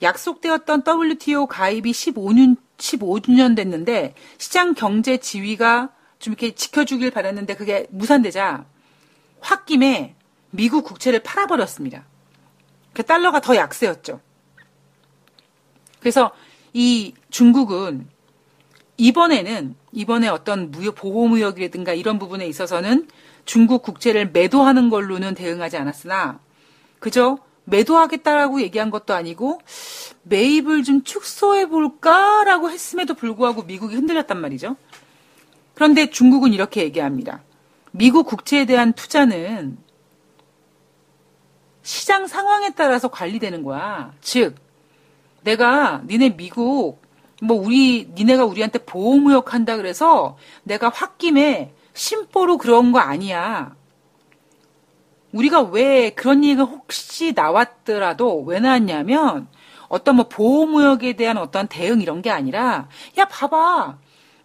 약속되었던 0.01 0.83
WTO 0.85 1.47
가입이 1.47 1.91
15년, 1.91 2.57
15년 2.77 3.55
됐는데 3.55 4.13
시장 4.37 4.73
경제 4.73 5.17
지위가 5.17 5.89
좀 6.19 6.33
이렇게 6.33 6.53
지켜주길 6.53 7.11
바랐는데 7.11 7.55
그게 7.55 7.87
무산되자 7.89 8.65
홧김에 9.41 10.14
미국 10.55 10.83
국채를 10.83 11.19
팔아버렸습니다. 11.19 12.05
그 12.93 13.03
달러가 13.03 13.41
더 13.41 13.55
약세였죠. 13.55 14.21
그래서 15.99 16.31
이 16.73 17.13
중국은 17.29 18.07
이번에는 18.97 19.75
이번에 19.91 20.27
어떤 20.27 20.71
무역 20.71 20.95
보호 20.95 21.27
무역이라든가 21.27 21.93
이런 21.93 22.19
부분에 22.19 22.47
있어서는 22.47 23.07
중국 23.43 23.83
국채를 23.83 24.31
매도하는 24.31 24.89
걸로는 24.89 25.35
대응하지 25.35 25.77
않았으나 25.77 26.39
그저 26.99 27.37
매도하겠다라고 27.65 28.61
얘기한 28.61 28.89
것도 28.89 29.13
아니고 29.13 29.59
매입을 30.23 30.83
좀 30.83 31.03
축소해 31.03 31.67
볼까라고 31.67 32.69
했음에도 32.69 33.13
불구하고 33.13 33.63
미국이 33.63 33.95
흔들렸단 33.95 34.39
말이죠. 34.39 34.75
그런데 35.73 36.09
중국은 36.09 36.53
이렇게 36.53 36.81
얘기합니다. 36.81 37.43
미국 37.91 38.27
국채에 38.27 38.65
대한 38.65 38.93
투자는 38.93 39.77
시장 41.85 42.25
상황에 42.25 42.71
따라서 42.71 43.09
관리되는 43.09 43.61
거야. 43.63 44.11
즉, 44.19 44.55
내가 45.43 46.01
니네 46.07 46.35
미국 46.35 46.99
뭐 47.43 47.55
우리 47.55 48.09
니네가 48.15 48.43
우리한테 48.43 48.79
보호무역 48.79 49.53
한다 49.53 49.77
그래서 49.77 50.35
내가 50.63 50.89
홧김에 50.89 51.73
심보로 51.93 52.57
그런 52.57 52.91
거 52.91 52.97
아니야. 52.97 53.75
우리가 55.31 55.61
왜 55.61 56.09
그런 56.09 56.43
얘기가 56.43 56.63
혹시 56.63 57.33
나왔더라도 57.33 58.41
왜 58.41 58.59
나왔냐면 58.59 59.47
어떤 59.87 60.15
뭐 60.15 60.27
보호무역에 60.27 61.13
대한 61.13 61.37
어떤 61.37 61.67
대응 61.67 62.01
이런 62.01 62.23
게 62.23 62.31
아니라 62.31 62.87
야 63.19 63.25
봐봐 63.25 63.99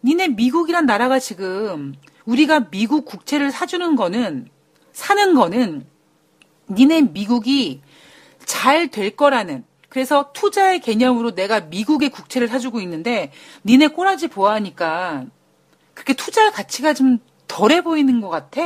니네 0.04 0.28
미국이란 0.28 0.85
나라가 0.85 1.18
지금 1.18 1.94
우리가 2.26 2.68
미국 2.68 3.06
국채를 3.06 3.50
사주는 3.50 3.97
거는 3.97 4.49
사는 4.92 5.35
거는 5.35 5.89
니네 6.70 7.02
미국이 7.12 7.82
잘 8.44 8.88
될 8.88 9.16
거라는 9.16 9.64
그래서 9.88 10.30
투자의 10.32 10.80
개념으로 10.80 11.34
내가 11.34 11.60
미국의 11.60 12.10
국채를 12.10 12.48
사주고 12.48 12.80
있는데 12.80 13.32
니네 13.64 13.88
꼬라지 13.88 14.28
보아하니까 14.28 15.26
그렇게 15.94 16.14
투자의 16.14 16.52
가치가 16.52 16.94
좀 16.94 17.18
덜해 17.48 17.82
보이는 17.82 18.20
것 18.20 18.28
같아. 18.28 18.60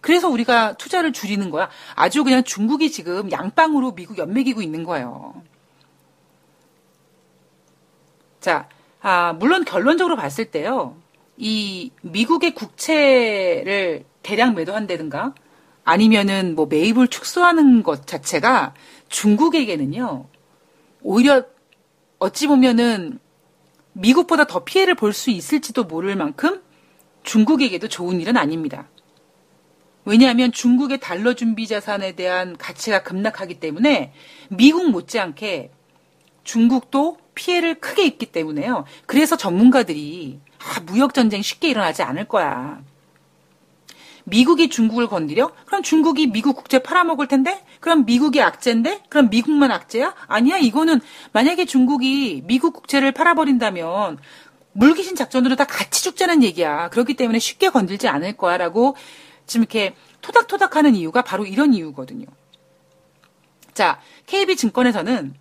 그래서 0.00 0.28
우리가 0.28 0.74
투자를 0.74 1.12
줄이는 1.12 1.50
거야. 1.50 1.68
아주 1.94 2.24
그냥 2.24 2.44
중국이 2.44 2.90
지금 2.90 3.30
양빵으로 3.30 3.94
미국 3.94 4.18
연맥이고 4.18 4.62
있는 4.62 4.84
거예요. 4.84 5.42
자, 8.40 8.68
아, 9.00 9.32
물론 9.34 9.64
결론적으로 9.64 10.16
봤을 10.16 10.50
때요. 10.50 10.96
이 11.36 11.90
미국의 12.02 12.54
국채를 12.54 14.04
대량 14.22 14.54
매도한다든가 14.54 15.34
아니면은 15.84 16.54
뭐 16.54 16.66
매입을 16.66 17.08
축소하는 17.08 17.82
것 17.82 18.06
자체가 18.06 18.74
중국에게는요, 19.08 20.26
오히려 21.02 21.44
어찌 22.18 22.46
보면은 22.46 23.18
미국보다 23.92 24.44
더 24.44 24.64
피해를 24.64 24.94
볼 24.94 25.12
수 25.12 25.30
있을지도 25.30 25.84
모를 25.84 26.16
만큼 26.16 26.62
중국에게도 27.22 27.88
좋은 27.88 28.20
일은 28.20 28.36
아닙니다. 28.36 28.88
왜냐하면 30.04 30.52
중국의 30.52 31.00
달러 31.00 31.34
준비 31.34 31.66
자산에 31.66 32.12
대한 32.12 32.56
가치가 32.56 33.02
급락하기 33.02 33.60
때문에 33.60 34.12
미국 34.48 34.90
못지않게 34.90 35.70
중국도 36.44 37.18
피해를 37.34 37.80
크게 37.80 38.04
입기 38.06 38.26
때문에요. 38.26 38.84
그래서 39.06 39.36
전문가들이 39.36 40.40
아, 40.58 40.80
무역 40.80 41.14
전쟁 41.14 41.42
쉽게 41.42 41.68
일어나지 41.68 42.02
않을 42.02 42.28
거야. 42.28 42.82
미국이 44.30 44.68
중국을 44.68 45.08
건드려? 45.08 45.50
그럼 45.66 45.82
중국이 45.82 46.28
미국 46.28 46.56
국제 46.56 46.78
팔아먹을 46.78 47.26
텐데? 47.26 47.62
그럼 47.80 48.04
미국이 48.06 48.40
악재인데? 48.40 49.02
그럼 49.08 49.28
미국만 49.28 49.70
악재야? 49.70 50.14
아니야, 50.28 50.56
이거는 50.56 51.00
만약에 51.32 51.64
중국이 51.64 52.42
미국 52.46 52.72
국채를 52.72 53.12
팔아버린다면 53.12 54.18
물귀신 54.72 55.16
작전으로 55.16 55.56
다 55.56 55.64
같이 55.64 56.04
죽자는 56.04 56.42
얘기야. 56.44 56.88
그렇기 56.90 57.14
때문에 57.14 57.40
쉽게 57.40 57.70
건들지 57.70 58.08
않을 58.08 58.36
거야. 58.36 58.56
라고 58.56 58.96
지금 59.46 59.64
이렇게 59.64 59.94
토닥토닥 60.20 60.76
하는 60.76 60.94
이유가 60.94 61.22
바로 61.22 61.44
이런 61.44 61.74
이유거든요. 61.74 62.26
자, 63.74 64.00
KB증권에서는 64.26 65.34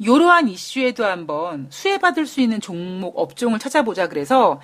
이러한 0.00 0.48
이슈에도 0.48 1.04
한번 1.04 1.68
수혜받을 1.70 2.26
수 2.26 2.40
있는 2.40 2.60
종목, 2.60 3.16
업종을 3.16 3.60
찾아보자 3.60 4.08
그래서 4.08 4.60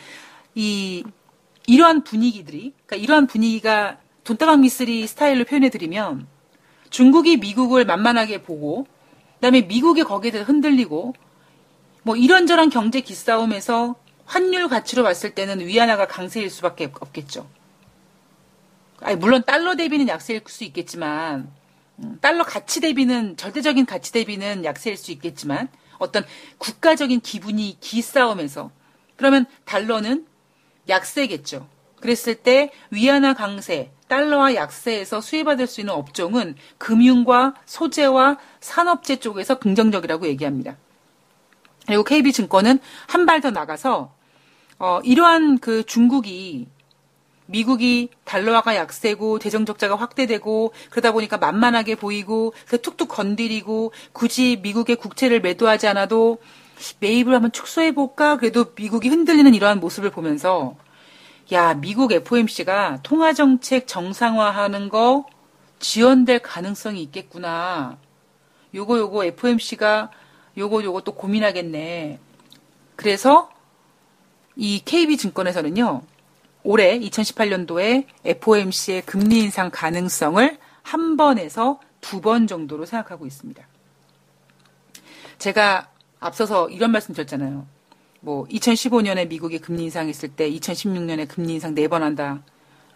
이 0.57 1.05
이러한 1.69 2.03
분위기들이, 2.03 2.73
그러니까 2.87 2.97
이러한 2.97 3.27
분위기가 3.27 3.99
돈다방 4.25 4.63
미쓰리 4.63 5.07
스타일로 5.07 5.45
표현해드리면 5.45 6.27
중국이 6.89 7.37
미국을 7.37 7.85
만만하게 7.85 8.43
보고, 8.43 8.85
그 8.85 9.41
다음에 9.43 9.61
미국이 9.61 10.03
거기에 10.03 10.31
대해서 10.31 10.51
흔들리고, 10.51 11.15
뭐 12.05 12.17
이런저런 12.17 12.71
경제 12.71 13.03
기싸움에서 13.03 13.97
환율 14.25 14.69
가치로 14.69 15.03
봤을 15.03 15.35
때는 15.35 15.61
위안화가 15.61 16.07
강세일 16.07 16.49
수밖에 16.49 16.91
없겠죠. 17.01 17.47
아니, 19.01 19.17
물론 19.17 19.43
달러 19.47 19.77
대비는 19.77 20.09
약세일 20.09 20.41
수 20.47 20.65
있겠지만, 20.65 21.53
음, 21.99 22.19
달러 22.23 22.45
가치 22.45 22.81
대비는, 22.81 23.37
절대적인 23.37 23.85
가치 23.85 24.13
대비는 24.13 24.65
약세일 24.65 24.97
수 24.97 25.13
있겠지만, 25.13 25.69
어떤 25.99 26.25
국가적인 26.57 27.21
기분이 27.21 27.77
기싸움에서, 27.79 28.71
그러면 29.17 29.45
달러는 29.67 30.27
약세겠죠. 30.89 31.67
그랬을 32.01 32.37
때 32.37 32.71
위안화 32.91 33.35
강세, 33.35 33.91
달러와 34.09 34.55
약세에서 34.55 35.21
수혜받을 35.21 35.67
수 35.67 35.81
있는 35.81 35.93
업종은 35.95 36.55
금융과 36.79 37.55
소재와 37.67 38.39
산업재 38.61 39.17
쪽에서 39.17 39.59
긍정적이라고 39.59 40.27
얘기합니다. 40.29 40.77
그리고 41.87 42.05
KB증권은 42.05 42.79
한 43.09 43.27
발 43.27 43.41
더 43.41 43.51
나가서 43.51 44.13
어, 44.79 45.01
이러한 45.03 45.59
그 45.59 45.85
중국이 45.85 46.69
미국이 47.47 48.11
달러화가 48.25 48.77
약세고 48.77 49.39
재정 49.39 49.65
적자가 49.65 49.97
확대되고 49.97 50.73
그러다 50.91 51.13
보니까 51.13 51.39
만만하게 51.39 51.95
보이고 51.95 52.53
툭툭 52.83 53.09
건드리고 53.09 53.93
굳이 54.13 54.59
미국의 54.63 54.97
국채를 54.97 55.41
매도하지 55.41 55.89
않아도 55.89 56.39
매입을 57.01 57.35
한번 57.35 57.53
축소해 57.53 57.93
볼까 57.95 58.37
그래도 58.37 58.67
미국이 58.75 59.09
흔들리는 59.09 59.53
이러한 59.55 59.81
모습을 59.81 60.11
보면서 60.11 60.77
야 61.53 61.75
미국 61.75 62.13
FOMC가 62.13 63.01
통화 63.03 63.33
정책 63.33 63.87
정상화하는 63.87 64.89
거 64.89 65.27
지연될 65.79 66.41
가능성이 66.41 67.03
있겠구나. 67.05 67.99
요거 68.75 68.99
요거 68.99 69.25
FOMC가 69.25 70.11
요거 70.57 70.83
요거 70.85 71.03
또 71.03 71.13
고민하겠네. 71.13 72.19
그래서 72.97 73.51
이 74.57 74.83
KB증권에서는요. 74.85 76.03
올해 76.65 76.99
2018년도에 76.99 78.07
FOMC의 78.25 79.03
금리 79.07 79.39
인상 79.41 79.71
가능성을 79.73 80.59
한 80.83 81.17
번에서 81.17 81.81
두 82.01 82.21
번 82.21 82.47
정도로 82.47 82.85
생각하고 82.87 83.27
있습니다. 83.27 83.67
제가 85.39 85.89
앞서서 86.21 86.69
이런 86.71 86.91
말씀 86.93 87.15
드렸잖아요. 87.15 87.67
뭐 88.21 88.47
2015년에 88.49 89.29
미국이 89.29 89.59
금리 89.59 89.85
인상했을 89.85 90.31
때 90.31 90.51
2016년에 90.51 91.29
금리 91.29 91.55
인상 91.55 91.75
네 91.75 91.87
번 91.89 92.03
한다. 92.03 92.41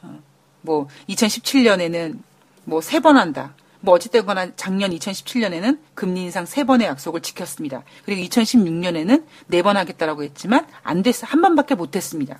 어, 0.02 0.19
뭐 0.62 0.88
2017년에는 1.09 2.19
뭐 2.64 2.81
세 2.81 3.00
번 3.00 3.17
한다. 3.17 3.55
뭐 3.81 3.95
어찌됐거나 3.95 4.55
작년 4.55 4.91
2017년에는 4.93 5.79
금리 5.95 6.23
인상 6.23 6.47
세 6.47 6.62
번의 6.64 6.87
약속을 6.87 7.21
지켰습니다. 7.21 7.83
그리고 8.05 8.23
2016년에는 8.29 9.25
네 9.49 9.62
번 9.62 9.76
하겠다라고 9.76 10.23
했지만 10.23 10.67
안 10.83 11.02
됐어. 11.02 11.26
한 11.26 11.41
번밖에 11.43 11.75
못 11.75 11.95
했습니다. 11.97 12.38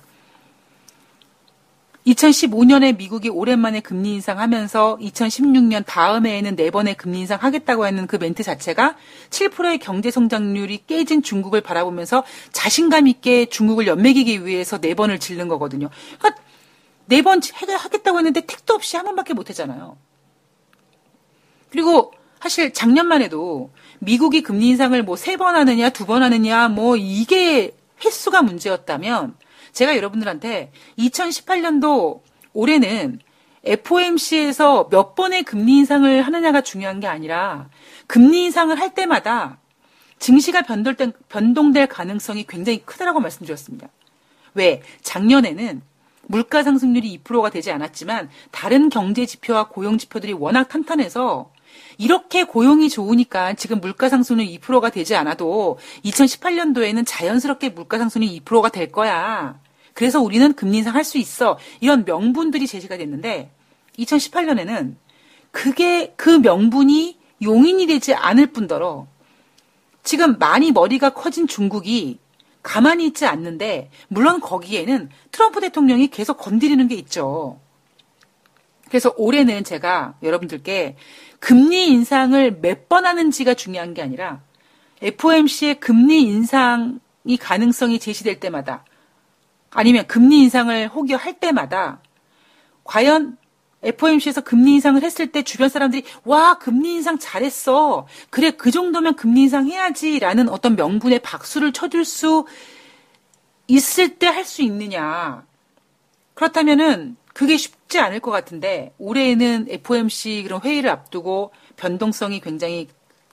2015년에 2.07 2.97
미국이 2.97 3.29
오랜만에 3.29 3.79
금리 3.79 4.13
인상하면서 4.13 4.97
2016년 5.01 5.83
다음 5.85 6.25
해에는 6.25 6.55
네 6.55 6.69
번의 6.69 6.95
금리 6.95 7.21
인상 7.21 7.39
하겠다고 7.41 7.85
하는 7.85 8.07
그 8.07 8.17
멘트 8.17 8.43
자체가 8.43 8.95
7%의 9.29 9.79
경제 9.79 10.11
성장률이 10.11 10.83
깨진 10.85 11.23
중국을 11.23 11.61
바라보면서 11.61 12.23
자신감 12.51 13.07
있게 13.07 13.45
중국을 13.45 13.87
연맥이기 13.87 14.45
위해서 14.45 14.79
네 14.79 14.93
번을 14.93 15.19
질른 15.19 15.47
거거든요. 15.47 15.89
그러니까 16.19 16.41
네 17.05 17.21
번 17.21 17.41
하겠다고 17.77 18.17
했는데 18.17 18.41
택도 18.41 18.73
없이 18.73 18.95
한 18.97 19.05
번밖에 19.05 19.33
못 19.33 19.49
했잖아요. 19.49 19.97
그리고 21.69 22.13
사실 22.41 22.73
작년만 22.73 23.21
해도 23.21 23.71
미국이 23.99 24.41
금리 24.41 24.67
인상을 24.69 25.01
뭐 25.03 25.15
세 25.15 25.37
번 25.37 25.55
하느냐 25.55 25.89
두 25.89 26.05
번 26.05 26.23
하느냐 26.23 26.67
뭐 26.67 26.97
이게 26.97 27.75
횟수가 28.03 28.41
문제였다면 28.41 29.35
제가 29.73 29.97
여러분들한테 29.97 30.71
2018년도 30.97 32.21
올해는 32.53 33.19
FOMC에서 33.65 34.89
몇 34.89 35.15
번의 35.15 35.43
금리 35.43 35.77
인상을 35.77 36.21
하느냐가 36.21 36.61
중요한 36.61 36.99
게 36.99 37.07
아니라 37.07 37.69
금리 38.07 38.45
인상을 38.45 38.77
할 38.79 38.93
때마다 38.93 39.57
증시가 40.19 40.61
변동될, 40.61 41.13
변동될 41.29 41.87
가능성이 41.87 42.45
굉장히 42.47 42.85
크다라고 42.85 43.19
말씀드렸습니다. 43.19 43.89
왜? 44.53 44.81
작년에는 45.01 45.81
물가 46.27 46.63
상승률이 46.63 47.19
2%가 47.23 47.49
되지 47.49 47.71
않았지만 47.71 48.29
다른 48.51 48.89
경제 48.89 49.25
지표와 49.25 49.67
고용 49.67 49.97
지표들이 49.97 50.33
워낙 50.33 50.69
탄탄해서 50.69 51.51
이렇게 51.97 52.43
고용이 52.43 52.89
좋으니까 52.89 53.53
지금 53.53 53.81
물가 53.81 54.09
상승률 54.09 54.45
2%가 54.47 54.89
되지 54.89 55.15
않아도 55.15 55.77
2018년도에는 56.05 57.03
자연스럽게 57.05 57.69
물가 57.69 57.97
상승률이 57.97 58.41
2%가 58.41 58.69
될 58.69 58.91
거야. 58.91 59.59
그래서 59.93 60.21
우리는 60.21 60.53
금리 60.53 60.79
인상 60.79 60.95
할 60.95 61.03
수 61.03 61.17
있어. 61.17 61.57
이런 61.79 62.05
명분들이 62.05 62.67
제시가 62.67 62.97
됐는데 62.97 63.51
2018년에는 63.99 64.95
그게 65.51 66.13
그 66.17 66.29
명분이 66.29 67.19
용인이 67.41 67.85
되지 67.87 68.13
않을 68.13 68.47
뿐더러 68.47 69.07
지금 70.03 70.37
많이 70.39 70.71
머리가 70.71 71.11
커진 71.11 71.47
중국이 71.47 72.19
가만히 72.63 73.05
있지 73.07 73.25
않는데 73.25 73.91
물론 74.07 74.39
거기에는 74.39 75.09
트럼프 75.31 75.59
대통령이 75.61 76.07
계속 76.07 76.37
건드리는 76.37 76.87
게 76.87 76.95
있죠. 76.95 77.59
그래서 78.87 79.13
올해는 79.17 79.63
제가 79.63 80.15
여러분들께 80.23 80.95
금리 81.39 81.87
인상을 81.87 82.59
몇 82.61 82.87
번 82.87 83.05
하는지가 83.05 83.53
중요한 83.55 83.93
게 83.93 84.01
아니라 84.01 84.41
FOMC의 85.01 85.79
금리 85.79 86.21
인상이 86.23 87.37
가능성이 87.39 87.99
제시될 87.99 88.39
때마다 88.39 88.85
아니면 89.73 90.05
금리 90.07 90.39
인상을 90.41 90.89
혹여 90.89 91.17
할 91.17 91.33
때마다 91.39 92.01
과연 92.83 93.37
FOMC에서 93.83 94.41
금리 94.41 94.73
인상을 94.75 95.01
했을 95.03 95.31
때 95.31 95.43
주변 95.43 95.67
사람들이 95.69 96.03
와 96.23 96.57
금리 96.57 96.93
인상 96.93 97.19
잘했어. 97.19 98.07
그래 98.29 98.51
그 98.51 98.71
정도면 98.71 99.15
금리 99.15 99.41
인상 99.43 99.67
해야지라는 99.67 100.47
어떤 100.49 100.75
명분의 100.75 101.19
박수를 101.19 101.73
쳐줄 101.73 102.05
수 102.05 102.45
있을 103.67 104.15
때 104.19 104.27
할 104.27 104.45
수 104.45 104.61
있느냐. 104.61 105.45
그렇다면은 106.33 107.17
그게 107.33 107.57
쉽지 107.57 107.99
않을 107.99 108.19
것 108.19 108.31
같은데 108.31 108.93
올해에는 108.99 109.67
FOMC 109.69 110.43
그런 110.43 110.61
회의를 110.61 110.89
앞두고 110.89 111.51
변동성이 111.75 112.39
굉장히 112.39 112.87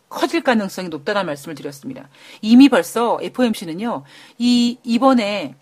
커질 0.08 0.42
가능성이 0.42 0.88
높다는 0.88 1.26
말씀을 1.26 1.54
드렸습니다. 1.54 2.08
이미 2.42 2.68
벌써 2.68 3.18
FOMC는요 3.22 4.02
이 4.38 4.78
이번에 4.82 5.54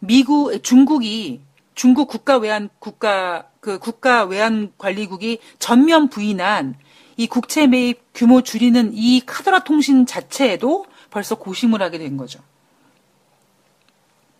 미국 0.00 0.62
중국이 0.62 1.40
중국 1.74 2.08
국가 2.08 2.36
외환 2.36 2.68
국가 2.78 3.48
그 3.60 3.78
국가 3.78 4.24
외환 4.24 4.72
관리국이 4.76 5.38
전면 5.58 6.08
부인한 6.08 6.74
이 7.16 7.26
국채 7.26 7.66
매입 7.66 8.00
규모 8.14 8.40
줄이는 8.40 8.92
이 8.94 9.20
카더라 9.24 9.64
통신 9.64 10.06
자체에도 10.06 10.86
벌써 11.10 11.36
고심을 11.36 11.82
하게 11.82 11.98
된 11.98 12.16
거죠. 12.16 12.40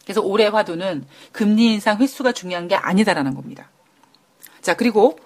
그래서 0.05 0.23
올해 0.23 0.47
화두는 0.47 1.07
금리 1.31 1.75
인상 1.75 1.99
횟수가 1.99 2.33
중요한 2.33 2.69
게 2.69 2.75
아니다라는 2.75 3.35
겁니다. 3.35 3.71
자, 4.63 4.75
그리고 4.75 5.19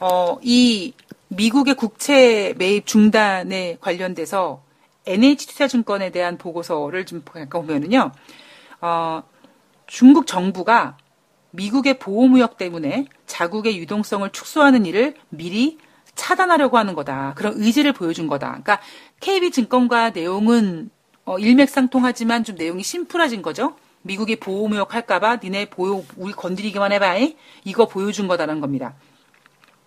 어, 0.00 0.38
이 0.42 0.92
미국의 1.28 1.74
국채 1.74 2.54
매입 2.58 2.86
중단에 2.86 3.78
관련돼서 3.80 4.62
NH투자증권에 5.06 6.10
대한 6.10 6.36
보고서를 6.36 7.06
좀 7.06 7.22
보면은요. 7.22 8.12
어, 8.80 9.22
중국 9.88 10.26
정부가 10.26 10.96
미국의 11.50 11.98
보호무역 11.98 12.58
때문에 12.58 13.06
자국의 13.26 13.78
유동성을 13.78 14.30
축소하는 14.30 14.86
일을 14.86 15.14
미리 15.30 15.78
차단하려고 16.14 16.78
하는 16.78 16.94
거다. 16.94 17.32
그런 17.36 17.54
의지를 17.56 17.92
보여준 17.92 18.26
거다. 18.26 18.48
그러니까 18.48 18.80
KB증권과 19.20 20.10
내용은 20.10 20.90
어, 21.24 21.38
일맥상통하지만 21.38 22.44
좀 22.44 22.56
내용이 22.56 22.82
심플해진 22.82 23.42
거죠. 23.42 23.76
미국이 24.02 24.36
보호무역 24.36 24.94
할까봐 24.94 25.36
니네 25.42 25.70
보호 25.70 26.04
우리 26.16 26.32
건드리기만 26.32 26.92
해봐. 26.92 27.16
이거 27.64 27.86
보여준 27.86 28.28
거다라는 28.28 28.60
겁니다. 28.60 28.94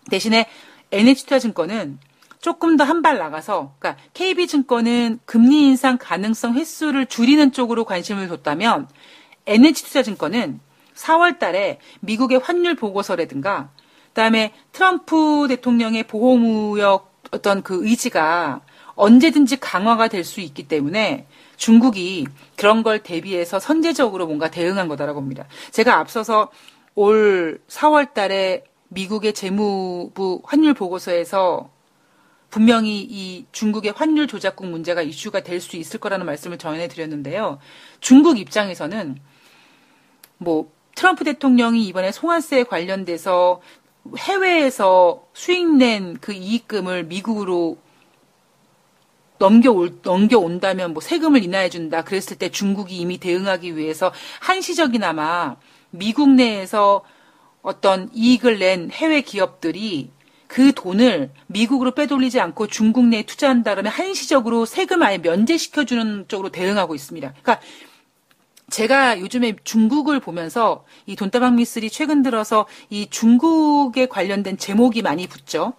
대신에 0.10 0.48
NH투자증권은 0.92 2.00
조금 2.42 2.76
더 2.76 2.86
한 2.86 3.04
발 3.04 3.20
나가서, 3.20 3.76
그러니까 3.78 4.02
KB증권은 4.14 5.20
금리 5.26 5.68
인상 5.68 6.00
가능성 6.00 6.56
횟수를 6.56 7.06
줄이는 7.06 7.52
쪽으로 7.52 7.86
관심을 7.86 8.28
뒀다면 8.28 8.88
NH투자증권은 9.46 10.60
4월 10.96 11.40
달에 11.40 11.80
미국의 12.02 12.40
환율 12.40 12.76
보고서라든가 12.76 13.72
그다음에 14.10 14.54
트럼프 14.72 15.48
대통령의 15.50 16.04
보호무역 16.04 17.12
어떤 17.32 17.64
그 17.64 17.86
의지가 17.86 18.62
언제든지 18.96 19.60
강화가 19.60 20.08
될 20.10 20.24
수 20.24 20.42
있기 20.42 20.68
때문에 20.68 21.28
중국이 21.58 22.28
그런 22.56 22.84
걸 22.84 23.00
대비해서 23.00 23.60
선제적으로 23.60 24.28
뭔가 24.28 24.52
대응한 24.52 24.88
거다라고 24.88 25.22
봅니다. 25.22 25.46
제가 25.72 25.98
앞서서 25.98 26.52
올 26.96 27.60
4월 27.68 28.14
달에 28.14 28.64
미국의 28.90 29.34
재무부 29.34 30.42
환율 30.44 30.74
보고서에서 30.74 31.72
분명히 32.50 33.00
이 33.00 33.46
중국의 33.54 33.94
환율 33.96 34.28
조작국 34.28 34.68
문제가 34.68 35.02
이슈가 35.02 35.42
될 35.42 35.62
수 35.62 35.78
있을 35.78 36.00
거라는 36.00 36.26
말씀을 36.26 36.58
전해드렸는데요. 36.58 37.60
중국 38.02 38.38
입장에서는 38.38 39.18
뭐 40.42 40.72
트럼프 40.96 41.24
대통령이 41.24 41.86
이번에 41.86 42.12
송환세 42.12 42.64
관련돼서 42.64 43.62
해외에서 44.18 45.28
수익 45.34 45.68
낸 45.78 46.18
그 46.20 46.34
이익금을 46.34 47.04
미국으로 47.04 47.78
넘겨올, 49.38 50.00
넘겨온다면 50.02 50.94
뭐 50.94 51.02
세금을 51.02 51.44
인하해준다. 51.44 52.04
그랬을 52.04 52.38
때 52.38 52.50
중국이 52.50 52.98
이미 52.98 53.20
대응하기 53.20 53.76
위해서 53.78 54.12
한시적이나마 54.40 55.58
미국 55.92 56.30
내에서 56.30 57.04
어떤 57.62 58.10
이익을 58.14 58.58
낸 58.58 58.90
해외 58.92 59.22
기업들이 59.22 60.10
그 60.48 60.74
돈을 60.74 61.32
미국으로 61.48 61.92
빼돌리지 61.92 62.40
않고 62.40 62.68
중국 62.68 63.06
내에 63.06 63.24
투자한다 63.24 63.72
그러면 63.76 63.92
한시적으로 63.92 64.66
세금 64.66 65.04
아예 65.04 65.20
면제시켜주는 65.20 66.26
쪽으로 66.28 66.50
대응하고 66.50 66.96
있습니다. 66.96 67.34
그러니까 67.42 67.62
제가 68.72 69.20
요즘에 69.20 69.58
중국을 69.66 70.20
보면서 70.22 70.86
이 71.06 71.16
돈다방 71.18 71.58
미스리 71.58 71.90
최근 71.90 72.24
들어서 72.24 72.66
이 72.90 73.08
중국에 73.10 74.08
관련된 74.08 74.58
제목이 74.58 75.02
많이 75.02 75.28
붙죠. 75.28 75.74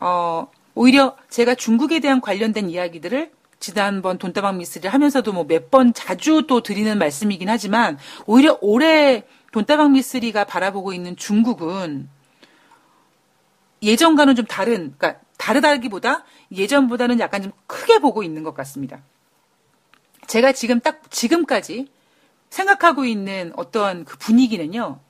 어, 0.00 0.48
오히려 0.74 1.16
제가 1.28 1.54
중국에 1.54 2.00
대한 2.00 2.20
관련된 2.22 2.70
이야기들을 2.70 3.30
지난번 3.60 4.16
돈다방 4.18 4.56
미스를 4.56 4.92
하면서도 4.92 5.32
뭐 5.32 5.44
몇 5.44 5.70
번 5.70 5.92
자주 5.92 6.46
또 6.48 6.62
드리는 6.62 6.96
말씀이긴 6.98 7.50
하지만 7.50 7.98
오히려 8.24 8.56
올해 8.62 9.24
돈다방 9.52 9.92
미스리가 9.92 10.44
바라보고 10.44 10.94
있는 10.94 11.14
중국은 11.14 12.08
예전과는 13.82 14.34
좀 14.34 14.46
다른, 14.46 14.94
그러니까 14.96 15.20
다르다기보다 15.36 16.24
예전보다는 16.52 17.20
약간 17.20 17.42
좀 17.42 17.52
크게 17.66 17.98
보고 17.98 18.22
있는 18.22 18.42
것 18.44 18.54
같습니다. 18.54 19.02
제가 20.26 20.52
지금 20.52 20.80
딱 20.80 21.10
지금까지 21.10 21.86
생각하고 22.50 23.04
있는 23.04 23.52
어떤 23.56 24.04
그 24.04 24.16
분위기는요. 24.18 25.00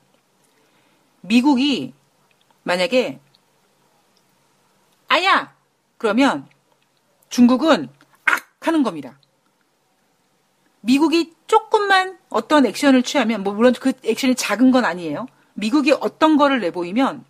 미국이 1.21 1.93
만약에 2.63 3.19
아야 5.07 5.53
그러면 5.97 6.47
중국은 7.29 7.89
악 8.25 8.47
하는 8.61 8.83
겁니다. 8.83 9.19
미국이 10.81 11.33
조금만 11.47 12.17
어떤 12.29 12.65
액션을 12.65 13.03
취하면 13.03 13.43
뭐 13.43 13.53
물론 13.53 13.73
그 13.73 13.93
액션이 14.03 14.35
작은 14.35 14.71
건 14.71 14.85
아니에요. 14.85 15.27
미국이 15.53 15.91
어떤 15.91 16.37
거를 16.37 16.59
내보이면 16.61 17.25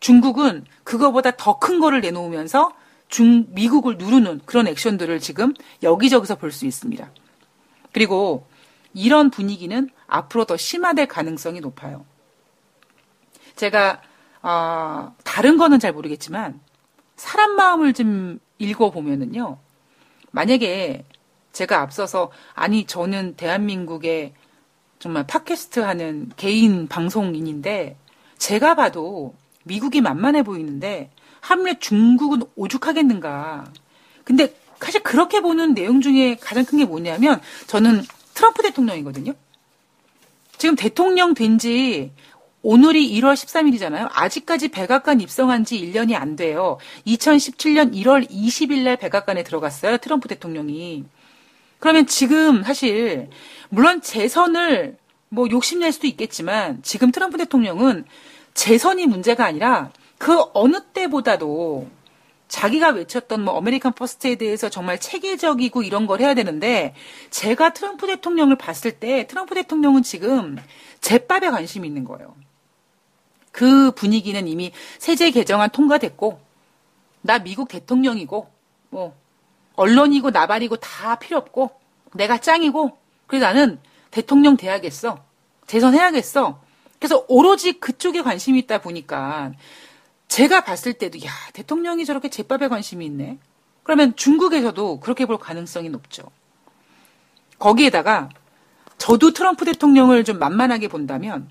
중국은 0.00 0.64
그거보다 0.84 1.32
더 1.32 1.58
큰 1.58 1.80
거를 1.80 2.00
내놓으면서 2.00 2.72
중 3.08 3.46
미국을 3.50 3.98
누르는 3.98 4.40
그런 4.46 4.66
액션들을 4.68 5.20
지금 5.20 5.54
여기저기서 5.82 6.36
볼 6.36 6.50
수 6.52 6.66
있습니다. 6.66 7.10
그리고 7.92 8.46
이런 8.94 9.30
분위기는 9.30 9.88
앞으로 10.06 10.44
더 10.44 10.56
심화될 10.56 11.06
가능성이 11.06 11.60
높아요. 11.60 12.04
제가 13.56 14.00
어, 14.42 15.14
다른 15.24 15.56
거는 15.56 15.78
잘 15.78 15.92
모르겠지만 15.92 16.60
사람 17.16 17.56
마음을 17.56 17.92
좀 17.92 18.40
읽어보면은요. 18.58 19.58
만약에 20.30 21.04
제가 21.52 21.80
앞서서 21.80 22.32
아니 22.54 22.86
저는 22.86 23.36
대한민국의 23.36 24.32
정말 24.98 25.26
팟캐스트 25.26 25.80
하는 25.80 26.30
개인 26.36 26.88
방송인인데 26.88 27.96
제가 28.38 28.74
봐도 28.74 29.34
미국이 29.64 30.00
만만해 30.00 30.42
보이는데 30.42 31.10
하물며 31.40 31.78
중국은 31.80 32.42
오죽하겠는가. 32.56 33.64
근데 34.24 34.54
사실 34.80 35.02
그렇게 35.02 35.40
보는 35.40 35.74
내용 35.74 36.00
중에 36.00 36.36
가장 36.36 36.64
큰 36.64 36.78
게 36.78 36.84
뭐냐면 36.84 37.40
저는 37.66 38.02
트럼프 38.34 38.62
대통령이거든요. 38.62 39.34
지금 40.58 40.76
대통령 40.76 41.34
된 41.34 41.58
지 41.58 42.12
오늘이 42.62 43.12
1월 43.20 43.34
13일이잖아요. 43.34 44.08
아직까지 44.12 44.68
백악관 44.68 45.20
입성한 45.20 45.64
지 45.64 45.80
1년이 45.80 46.14
안 46.14 46.36
돼요. 46.36 46.78
2017년 47.06 47.92
1월 47.92 48.28
20일 48.30 48.84
날 48.84 48.96
백악관에 48.96 49.42
들어갔어요. 49.42 49.98
트럼프 49.98 50.28
대통령이. 50.28 51.04
그러면 51.80 52.06
지금 52.06 52.62
사실 52.62 53.28
물론 53.68 54.00
재선을 54.00 54.96
뭐 55.28 55.50
욕심낼 55.50 55.90
수도 55.90 56.06
있겠지만 56.06 56.82
지금 56.82 57.10
트럼프 57.10 57.36
대통령은 57.36 58.04
재선이 58.54 59.06
문제가 59.06 59.44
아니라 59.44 59.90
그 60.18 60.44
어느 60.54 60.80
때보다도 60.92 61.88
자기가 62.52 62.90
외쳤던 62.90 63.44
뭐 63.44 63.56
American 63.56 63.94
First에 63.94 64.34
대해서 64.34 64.68
정말 64.68 65.00
체계적이고 65.00 65.82
이런 65.84 66.06
걸 66.06 66.20
해야 66.20 66.34
되는데 66.34 66.94
제가 67.30 67.72
트럼프 67.72 68.06
대통령을 68.06 68.56
봤을 68.56 68.92
때 68.92 69.26
트럼프 69.26 69.54
대통령은 69.54 70.02
지금 70.02 70.58
젯밥에 71.00 71.48
관심이 71.48 71.88
있는 71.88 72.04
거예요. 72.04 72.36
그 73.52 73.92
분위기는 73.92 74.46
이미 74.46 74.70
세제 74.98 75.30
개정안 75.30 75.70
통과됐고 75.70 76.40
나 77.22 77.38
미국 77.38 77.68
대통령이고 77.68 78.50
뭐 78.90 79.16
언론이고 79.74 80.28
나발이고 80.28 80.76
다 80.76 81.16
필요 81.16 81.38
없고 81.38 81.70
내가 82.12 82.36
짱이고 82.36 82.98
그래서 83.26 83.46
나는 83.46 83.80
대통령 84.10 84.58
돼야겠어. 84.58 85.24
재선해야겠어. 85.66 86.60
그래서 86.98 87.24
오로지 87.28 87.72
그쪽에 87.80 88.20
관심이 88.20 88.58
있다 88.58 88.82
보니까 88.82 89.52
제가 90.32 90.64
봤을 90.64 90.94
때도 90.94 91.18
야 91.26 91.30
대통령이 91.52 92.06
저렇게 92.06 92.30
제밥에 92.30 92.68
관심이 92.68 93.04
있네. 93.04 93.38
그러면 93.82 94.16
중국에서도 94.16 95.00
그렇게 95.00 95.26
볼 95.26 95.36
가능성이 95.36 95.90
높죠. 95.90 96.22
거기에다가 97.58 98.30
저도 98.96 99.32
트럼프 99.32 99.66
대통령을 99.66 100.24
좀 100.24 100.38
만만하게 100.38 100.88
본다면 100.88 101.50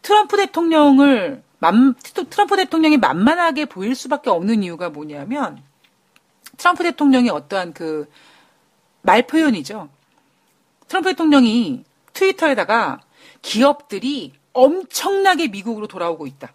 트럼프 0.00 0.38
대통령을 0.38 1.42
만, 1.58 1.94
트럼프 2.30 2.56
대통령이 2.56 2.96
만만하게 2.96 3.66
보일 3.66 3.94
수밖에 3.94 4.30
없는 4.30 4.62
이유가 4.62 4.88
뭐냐면 4.88 5.62
트럼프 6.56 6.84
대통령의 6.84 7.30
어떠한 7.30 7.74
그 7.74 8.08
말 9.02 9.26
표현이죠. 9.26 9.88
트럼프 10.88 11.10
대통령이 11.10 11.84
트위터에다가 12.12 13.00
기업들이 13.40 14.32
엄청나게 14.52 15.48
미국으로 15.48 15.86
돌아오고 15.86 16.26
있다. 16.26 16.52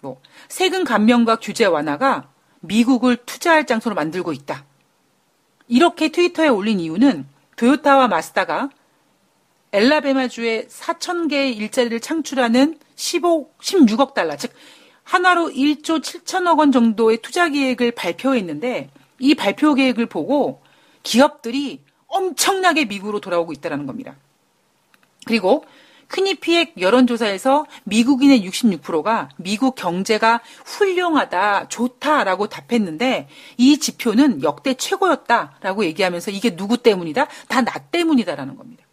뭐 0.00 0.20
세금 0.48 0.84
감면과 0.84 1.36
규제 1.36 1.64
완화가 1.64 2.28
미국을 2.60 3.16
투자할 3.16 3.66
장소로 3.66 3.94
만들고 3.94 4.32
있다. 4.32 4.64
이렇게 5.68 6.10
트위터에 6.10 6.48
올린 6.48 6.80
이유는 6.80 7.26
도요타와 7.56 8.08
마스다가 8.08 8.70
엘라베마주에 9.72 10.66
4천 10.68 11.28
개의 11.28 11.56
일자리를 11.56 11.98
창출하는 12.00 12.78
15, 12.94 13.50
16억 13.60 14.14
달러, 14.14 14.36
즉 14.36 14.52
하나로 15.02 15.48
1조 15.48 16.00
7천억 16.00 16.58
원 16.58 16.72
정도의 16.72 17.18
투자 17.18 17.48
계획을 17.48 17.92
발표했는데 17.92 18.90
이 19.18 19.34
발표 19.34 19.74
계획을 19.74 20.06
보고 20.06 20.62
기업들이 21.02 21.80
엄청나게 22.06 22.86
미국으로 22.86 23.20
돌아오고 23.20 23.52
있다는 23.52 23.86
겁니다. 23.86 24.16
그리고 25.26 25.64
퀴니피의 26.12 26.74
여론조사에서 26.78 27.66
미국인의 27.84 28.48
66%가 28.48 29.28
미국 29.36 29.74
경제가 29.74 30.40
훌륭하다, 30.64 31.68
좋다라고 31.68 32.46
답했는데 32.48 33.28
이 33.56 33.78
지표는 33.78 34.42
역대 34.42 34.74
최고였다라고 34.74 35.84
얘기하면서 35.84 36.30
이게 36.30 36.54
누구 36.56 36.78
때문이다? 36.78 37.26
다 37.48 37.62
나 37.62 37.72
때문이다라는 37.78 38.56
겁니다. 38.56 38.84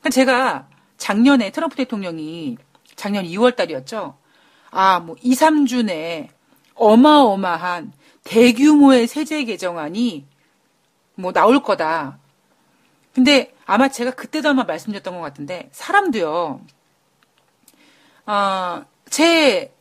그러니까 0.00 0.10
제가 0.10 0.68
작년에 0.96 1.50
트럼프 1.50 1.76
대통령이 1.76 2.56
작년 2.96 3.24
2월 3.24 3.56
달이었죠. 3.56 4.16
아, 4.70 5.00
뭐 5.00 5.16
2, 5.20 5.34
3주 5.34 5.84
내에 5.84 6.30
어마어마한 6.74 7.92
대규모의 8.24 9.06
세제 9.06 9.44
개정안이 9.44 10.24
뭐 11.16 11.32
나올 11.32 11.62
거다. 11.62 12.19
근데 13.14 13.54
아마 13.66 13.88
제가 13.88 14.12
그때도 14.12 14.48
아마 14.50 14.64
말씀드렸던 14.64 15.14
것 15.14 15.20
같은데 15.20 15.68
사람도요. 15.72 16.60
어, 18.26 18.84
제 19.08 19.74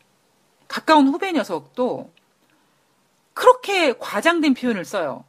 가까운 0.67 1.07
후배 1.07 1.31
녀석도 1.31 2.11
그렇게 3.33 3.93
과장된 3.97 4.53
표현을 4.53 4.85
써요. 4.85 5.23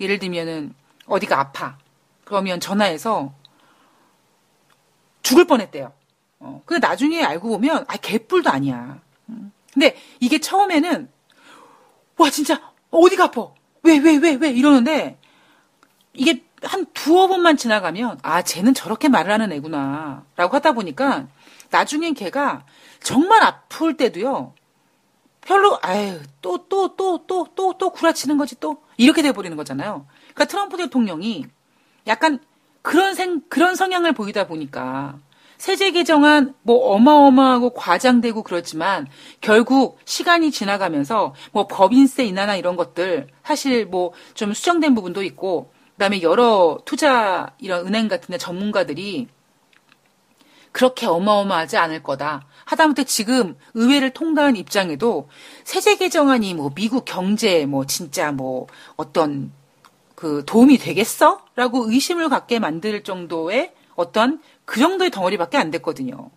예를 0.00 0.18
들면은 0.18 0.74
어디가 1.06 1.38
아파. 1.38 1.78
그러면 2.24 2.60
전화해서 2.60 3.34
죽을 5.22 5.46
뻔했대요. 5.46 5.92
어, 6.40 6.62
근데 6.66 6.86
나중에 6.86 7.22
알고 7.22 7.48
보면 7.48 7.84
아 7.88 7.96
개뿔도 7.96 8.50
아니야. 8.50 9.00
음. 9.28 9.52
근데 9.72 9.96
이게 10.20 10.38
처음에는 10.40 11.10
와 12.16 12.30
진짜 12.30 12.72
어디가 12.90 13.24
아파? 13.24 13.48
왜 13.82 13.98
왜 13.98 14.16
왜 14.18 14.36
왜 14.36 14.50
이러는데 14.50 15.18
이게 16.12 16.44
한 16.64 16.86
두어 16.94 17.28
번만 17.28 17.56
지나가면 17.56 18.18
아 18.22 18.42
쟤는 18.42 18.74
저렇게 18.74 19.08
말을 19.08 19.32
하는 19.32 19.52
애구나 19.52 20.24
라고 20.36 20.54
하다 20.56 20.72
보니까 20.72 21.26
나중엔 21.70 22.14
걔가 22.14 22.64
정말 23.00 23.42
아플 23.42 23.96
때도요 23.96 24.54
별로 25.42 25.78
아유 25.82 26.20
또 26.40 26.66
또 26.68 26.96
또 26.96 27.26
또 27.26 27.46
또 27.54 27.74
또 27.78 27.90
구라치는 27.90 28.38
거지 28.38 28.58
또 28.60 28.78
이렇게 28.96 29.22
돼버리는 29.22 29.56
거잖아요. 29.56 30.06
그러니까 30.34 30.44
트럼프 30.46 30.76
대통령이 30.78 31.44
약간 32.06 32.38
그런 32.82 33.14
생 33.14 33.42
그런 33.48 33.74
성향을 33.76 34.12
보이다 34.12 34.46
보니까 34.46 35.16
세제 35.58 35.90
개정안 35.92 36.54
뭐 36.62 36.92
어마어마하고 36.94 37.74
과장되고 37.74 38.42
그렇지만 38.42 39.06
결국 39.40 39.98
시간이 40.04 40.50
지나가면서 40.50 41.34
뭐 41.52 41.66
법인세 41.66 42.24
인하나 42.24 42.56
이런 42.56 42.76
것들 42.76 43.28
사실 43.44 43.86
뭐 43.86 44.12
좀 44.34 44.52
수정된 44.54 44.94
부분도 44.94 45.22
있고 45.22 45.72
그다음에 45.94 46.22
여러 46.22 46.78
투자 46.84 47.52
이런 47.58 47.86
은행 47.86 48.08
같은 48.08 48.32
데 48.32 48.38
전문가들이 48.38 49.28
그렇게 50.72 51.06
어마어마하지 51.06 51.76
않을 51.76 52.02
거다. 52.02 52.46
하다못해 52.64 53.04
지금 53.04 53.56
의회를 53.74 54.10
통과한 54.10 54.56
입장에도 54.56 55.28
세제 55.62 55.96
개정안이 55.96 56.54
뭐 56.54 56.70
미국 56.74 57.04
경제 57.04 57.64
뭐 57.64 57.86
진짜 57.86 58.32
뭐 58.32 58.66
어떤 58.96 59.52
그 60.16 60.42
도움이 60.46 60.78
되겠어? 60.78 61.44
라고 61.54 61.90
의심을 61.90 62.28
갖게 62.28 62.58
만들 62.58 63.04
정도의 63.04 63.72
어떤 63.94 64.40
그 64.64 64.80
정도의 64.80 65.10
덩어리밖에 65.10 65.56
안 65.56 65.70
됐거든요. 65.70 66.30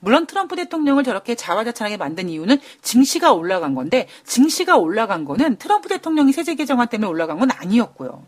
물론 0.00 0.26
트럼프 0.26 0.56
대통령을 0.56 1.04
저렇게 1.04 1.34
자화자찬하게 1.36 1.96
만든 1.96 2.28
이유는 2.28 2.58
증시가 2.82 3.32
올라간 3.32 3.74
건데 3.74 4.08
증시가 4.24 4.76
올라간 4.76 5.24
거는 5.24 5.56
트럼프 5.56 5.88
대통령이 5.88 6.32
세제 6.32 6.54
개정안 6.54 6.88
때문에 6.88 7.08
올라간 7.08 7.38
건 7.38 7.50
아니었고요. 7.52 8.24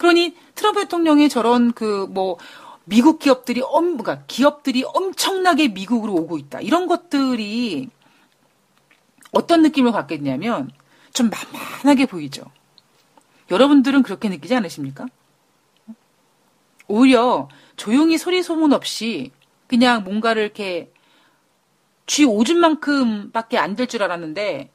그러니 0.00 0.34
트럼프 0.54 0.80
대통령이 0.82 1.28
저런 1.28 1.72
그 1.72 2.06
뭐 2.10 2.38
미국 2.84 3.18
기업들이 3.20 3.60
엄 3.62 3.96
그러니까 3.98 4.24
기업들이 4.26 4.82
엄청나게 4.84 5.68
미국으로 5.68 6.14
오고 6.14 6.38
있다. 6.38 6.60
이런 6.60 6.86
것들이 6.88 7.88
어떤 9.32 9.62
느낌을 9.62 9.92
갖겠냐면 9.92 10.70
좀 11.12 11.30
만만하게 11.30 12.06
보이죠. 12.06 12.42
여러분들은 13.50 14.02
그렇게 14.02 14.28
느끼지 14.28 14.54
않으십니까? 14.56 15.06
오히려 16.88 17.48
조용히 17.76 18.18
소리 18.18 18.42
소문 18.42 18.72
없이 18.72 19.30
그냥 19.68 20.02
뭔가를 20.04 20.42
이렇게 20.42 20.92
쥐 22.06 22.24
오줌만큼밖에 22.24 23.58
안 23.58 23.76
될 23.76 23.86
줄 23.86 24.02
알았는데 24.02 24.70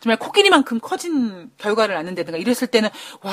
정말 0.00 0.18
코끼리만큼 0.18 0.80
커진 0.80 1.50
결과를 1.58 1.94
낳는다든가 1.94 2.38
이랬을 2.38 2.68
때는 2.68 2.88
와 3.22 3.32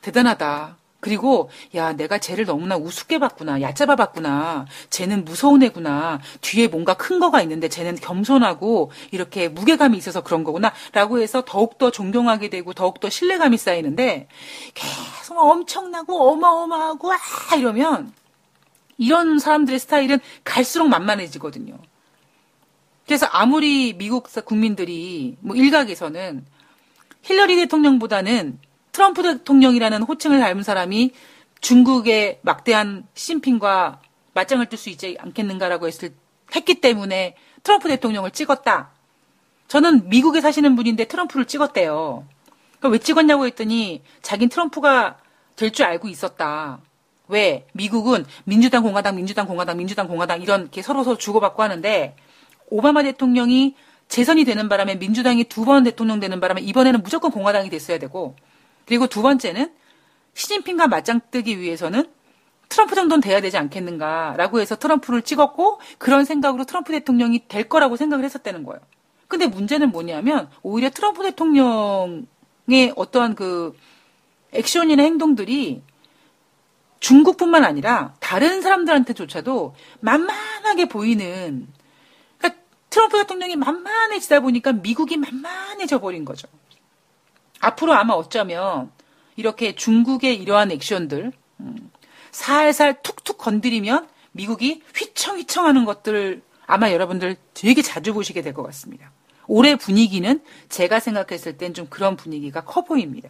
대단하다. 0.00 0.76
그리고 1.00 1.50
야 1.74 1.94
내가 1.94 2.18
쟤를 2.18 2.44
너무나 2.44 2.76
우습게 2.76 3.18
봤구나 3.18 3.62
얕잡아 3.62 3.96
봤구나 3.96 4.66
쟤는 4.90 5.24
무서운 5.24 5.62
애구나 5.62 6.20
뒤에 6.42 6.68
뭔가 6.68 6.94
큰 6.94 7.18
거가 7.18 7.40
있는데 7.42 7.68
쟤는 7.68 7.96
겸손하고 7.96 8.92
이렇게 9.10 9.48
무게감이 9.48 9.96
있어서 9.96 10.22
그런 10.22 10.44
거구나 10.44 10.72
라고 10.92 11.18
해서 11.20 11.42
더욱더 11.46 11.90
존경하게 11.90 12.50
되고 12.50 12.72
더욱더 12.74 13.08
신뢰감이 13.08 13.56
쌓이는데 13.56 14.28
계속 14.74 15.38
엄청나고 15.38 16.30
어마어마하고 16.32 17.12
아 17.12 17.56
이러면 17.56 18.12
이런 18.98 19.38
사람들의 19.38 19.78
스타일은 19.80 20.20
갈수록 20.44 20.88
만만해지거든요. 20.88 21.78
그래서 23.10 23.26
아무리 23.26 23.92
미국 23.92 24.28
국민들이 24.44 25.36
뭐 25.40 25.56
일각에서는 25.56 26.46
힐러리 27.22 27.56
대통령보다는 27.56 28.60
트럼프 28.92 29.24
대통령이라는 29.24 30.02
호칭을 30.04 30.38
닮은 30.38 30.62
사람이 30.62 31.10
중국의 31.60 32.38
막대한 32.42 33.08
시진핑과 33.14 34.00
맞짱을 34.34 34.66
뜰 34.66 34.78
수 34.78 34.90
있지 34.90 35.16
않겠는가라고 35.18 35.88
했을, 35.88 36.14
했기 36.54 36.80
때문에 36.80 37.34
트럼프 37.64 37.88
대통령을 37.88 38.30
찍었다. 38.30 38.90
저는 39.66 40.08
미국에 40.08 40.40
사시는 40.40 40.76
분인데 40.76 41.06
트럼프를 41.06 41.46
찍었대요. 41.46 42.28
왜 42.82 42.98
찍었냐고 42.98 43.44
했더니 43.44 44.04
자긴 44.22 44.48
트럼프가 44.48 45.18
될 45.56 45.72
줄 45.72 45.84
알고 45.84 46.06
있었다. 46.06 46.78
왜? 47.26 47.66
미국은 47.72 48.24
민주당, 48.44 48.84
공화당, 48.84 49.16
민주당, 49.16 49.48
공화당, 49.48 49.78
민주당, 49.78 50.06
공화당 50.06 50.42
이런 50.42 50.70
게 50.70 50.80
서로 50.80 51.02
서로 51.02 51.18
주고받고 51.18 51.60
하는데 51.60 52.14
오바마 52.70 53.02
대통령이 53.02 53.74
재선이 54.08 54.44
되는 54.44 54.68
바람에 54.68 54.96
민주당이 54.96 55.44
두 55.44 55.64
번 55.64 55.84
대통령 55.84 56.18
되는 56.20 56.40
바람에 56.40 56.60
이번에는 56.62 57.02
무조건 57.02 57.30
공화당이 57.30 57.70
됐어야 57.70 57.98
되고 57.98 58.34
그리고 58.86 59.06
두 59.06 59.22
번째는 59.22 59.72
시진핑과 60.34 60.88
맞짱 60.88 61.20
뜨기 61.30 61.60
위해서는 61.60 62.10
트럼프 62.68 62.94
정도는 62.94 63.20
돼야 63.20 63.40
되지 63.40 63.56
않겠는가라고 63.58 64.60
해서 64.60 64.76
트럼프를 64.76 65.22
찍었고 65.22 65.80
그런 65.98 66.24
생각으로 66.24 66.64
트럼프 66.64 66.92
대통령이 66.92 67.46
될 67.48 67.68
거라고 67.68 67.96
생각을 67.96 68.24
했었다는 68.24 68.64
거예요. 68.64 68.80
근데 69.28 69.46
문제는 69.46 69.90
뭐냐면 69.90 70.48
오히려 70.62 70.90
트럼프 70.90 71.22
대통령의 71.22 72.92
어떠한 72.96 73.34
그 73.34 73.76
액션이나 74.52 75.02
행동들이 75.02 75.82
중국뿐만 77.00 77.64
아니라 77.64 78.14
다른 78.20 78.60
사람들한테조차도 78.60 79.74
만만하게 80.00 80.86
보이는 80.86 81.68
트럼프 82.90 83.18
대통령이 83.18 83.56
만만해지다 83.56 84.40
보니까 84.40 84.72
미국이 84.72 85.16
만만해져 85.16 86.00
버린 86.00 86.24
거죠. 86.24 86.48
앞으로 87.60 87.92
아마 87.94 88.14
어쩌면 88.14 88.90
이렇게 89.36 89.74
중국의 89.74 90.36
이러한 90.36 90.70
액션들 90.72 91.32
음, 91.60 91.90
살살 92.32 93.02
툭툭 93.02 93.38
건드리면 93.38 94.08
미국이 94.32 94.82
휘청휘청 94.96 95.66
하는 95.66 95.84
것들 95.84 96.42
아마 96.66 96.92
여러분들 96.92 97.36
되게 97.54 97.82
자주 97.82 98.12
보시게 98.14 98.42
될 98.42 98.54
것 98.54 98.62
같습니다. 98.64 99.10
올해 99.46 99.74
분위기는 99.76 100.40
제가 100.68 101.00
생각했을 101.00 101.58
땐 101.58 101.74
좀 101.74 101.86
그런 101.88 102.16
분위기가 102.16 102.60
커 102.62 102.84
보입니다. 102.84 103.28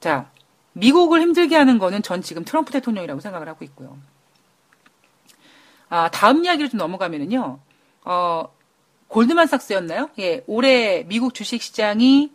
자, 0.00 0.30
미국을 0.72 1.20
힘들게 1.20 1.56
하는 1.56 1.78
거는 1.78 2.02
전 2.02 2.22
지금 2.22 2.44
트럼프 2.44 2.72
대통령이라고 2.72 3.20
생각을 3.20 3.48
하고 3.48 3.64
있고요. 3.64 3.98
아, 5.88 6.08
다음 6.10 6.44
이야기를 6.44 6.70
좀 6.70 6.78
넘어가면은요, 6.78 7.58
어, 8.04 8.48
골드만삭스였나요? 9.08 10.10
예, 10.18 10.42
올해 10.46 11.04
미국 11.06 11.34
주식 11.34 11.62
시장이 11.62 12.32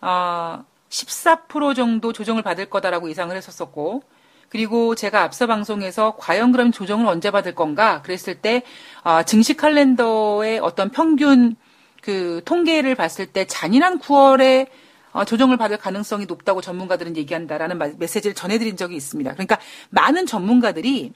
어, 0.00 0.64
14% 0.90 1.74
정도 1.74 2.12
조정을 2.12 2.42
받을 2.42 2.68
거다라고 2.70 3.08
예상을 3.10 3.34
했었었고, 3.36 4.02
그리고 4.48 4.94
제가 4.94 5.22
앞서 5.22 5.46
방송에서 5.46 6.16
과연 6.16 6.52
그럼 6.52 6.72
조정을 6.72 7.06
언제 7.06 7.30
받을 7.30 7.54
건가 7.54 8.00
그랬을 8.02 8.40
때 8.40 8.62
어, 9.04 9.22
증시 9.22 9.54
칼렌더의 9.54 10.58
어떤 10.60 10.90
평균 10.90 11.56
그 12.00 12.40
통계를 12.44 12.94
봤을 12.94 13.26
때 13.26 13.44
잔인한 13.44 13.98
9월에 13.98 14.68
어, 15.12 15.24
조정을 15.24 15.56
받을 15.56 15.76
가능성이 15.76 16.26
높다고 16.26 16.60
전문가들은 16.60 17.16
얘기한다라는 17.16 17.98
메시지를 17.98 18.34
전해드린 18.34 18.76
적이 18.76 18.96
있습니다. 18.96 19.32
그러니까 19.32 19.58
많은 19.90 20.26
전문가들이 20.26 21.12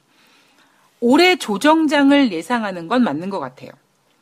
올해 1.05 1.35
조정장을 1.35 2.33
예상하는 2.33 2.87
건 2.87 3.03
맞는 3.03 3.29
것 3.29 3.41
같아요. 3.41 3.73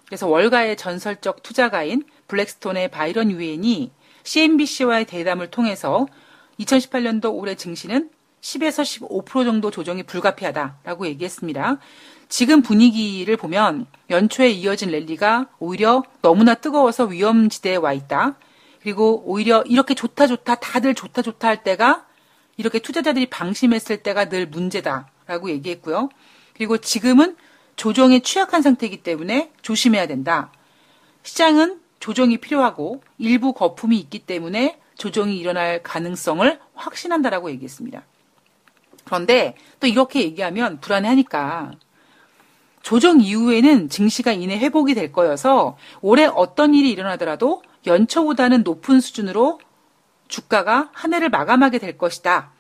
그래서 0.07 0.27
월가의 0.27 0.79
전설적 0.79 1.43
투자가인 1.43 2.05
블랙스톤의 2.27 2.88
바이런 2.88 3.31
유엔이 3.31 3.90
CNBC와의 4.23 5.05
대담을 5.05 5.51
통해서 5.51 6.07
2018년도 6.59 7.35
올해 7.35 7.55
증시는 7.55 8.09
10에서 8.40 8.83
15% 9.23 9.45
정도 9.45 9.71
조정이 9.71 10.03
불가피하다라고 10.05 11.07
얘기했습니다. 11.09 11.77
지금 12.31 12.62
분위기를 12.62 13.37
보면 13.37 13.85
연초에 14.09 14.49
이어진 14.49 14.90
랠리가 14.90 15.49
오히려 15.59 16.03
너무나 16.23 16.55
뜨거워서 16.55 17.05
위험지대에 17.05 17.77
와 17.77 17.93
있다. 17.93 18.37
그리고 18.81 19.23
오히려 19.27 19.62
이렇게 19.66 19.93
좋다 19.93 20.27
좋다 20.27 20.55
다들 20.55 20.95
좋다 20.95 21.21
좋다 21.21 21.47
할 21.47 21.62
때가 21.62 22.07
이렇게 22.57 22.79
투자자들이 22.79 23.27
방심했을 23.27 24.03
때가 24.03 24.31
늘 24.31 24.47
문제다라고 24.47 25.51
얘기했고요. 25.51 26.09
그리고 26.55 26.79
지금은 26.79 27.37
조정에 27.77 28.21
취약한 28.21 28.63
상태이기 28.63 29.03
때문에 29.03 29.53
조심해야 29.63 30.07
된다. 30.07 30.53
시장은 31.23 31.81
조정이 31.99 32.39
필요하고 32.39 33.03
일부 33.19 33.53
거품이 33.53 33.99
있기 33.99 34.21
때문에 34.21 34.81
조정이 34.97 35.39
일어날 35.39 35.83
가능성을 35.83 36.61
확신한다라고 36.75 37.51
얘기했습니다. 37.53 38.03
그런데 39.05 39.57
또 39.81 39.87
이렇게 39.87 40.21
얘기하면 40.21 40.81
불안해하니까 40.81 41.73
조정 42.83 43.21
이후에는 43.21 43.89
증시가 43.89 44.33
이내 44.33 44.59
회복이 44.59 44.95
될 44.95 45.13
거여서 45.13 45.77
올해 46.01 46.27
어떤 46.27 46.75
일이 46.75 46.91
일어나더라도 46.91 47.63
연초보다는 47.87 48.63
높은 48.63 49.01
수준으로 49.01 49.61
주가가 50.29 50.91
한 50.93 51.13
해를 51.13 51.29
마감하게 51.29 51.79
될 51.79 51.99
것이다. 51.99 52.53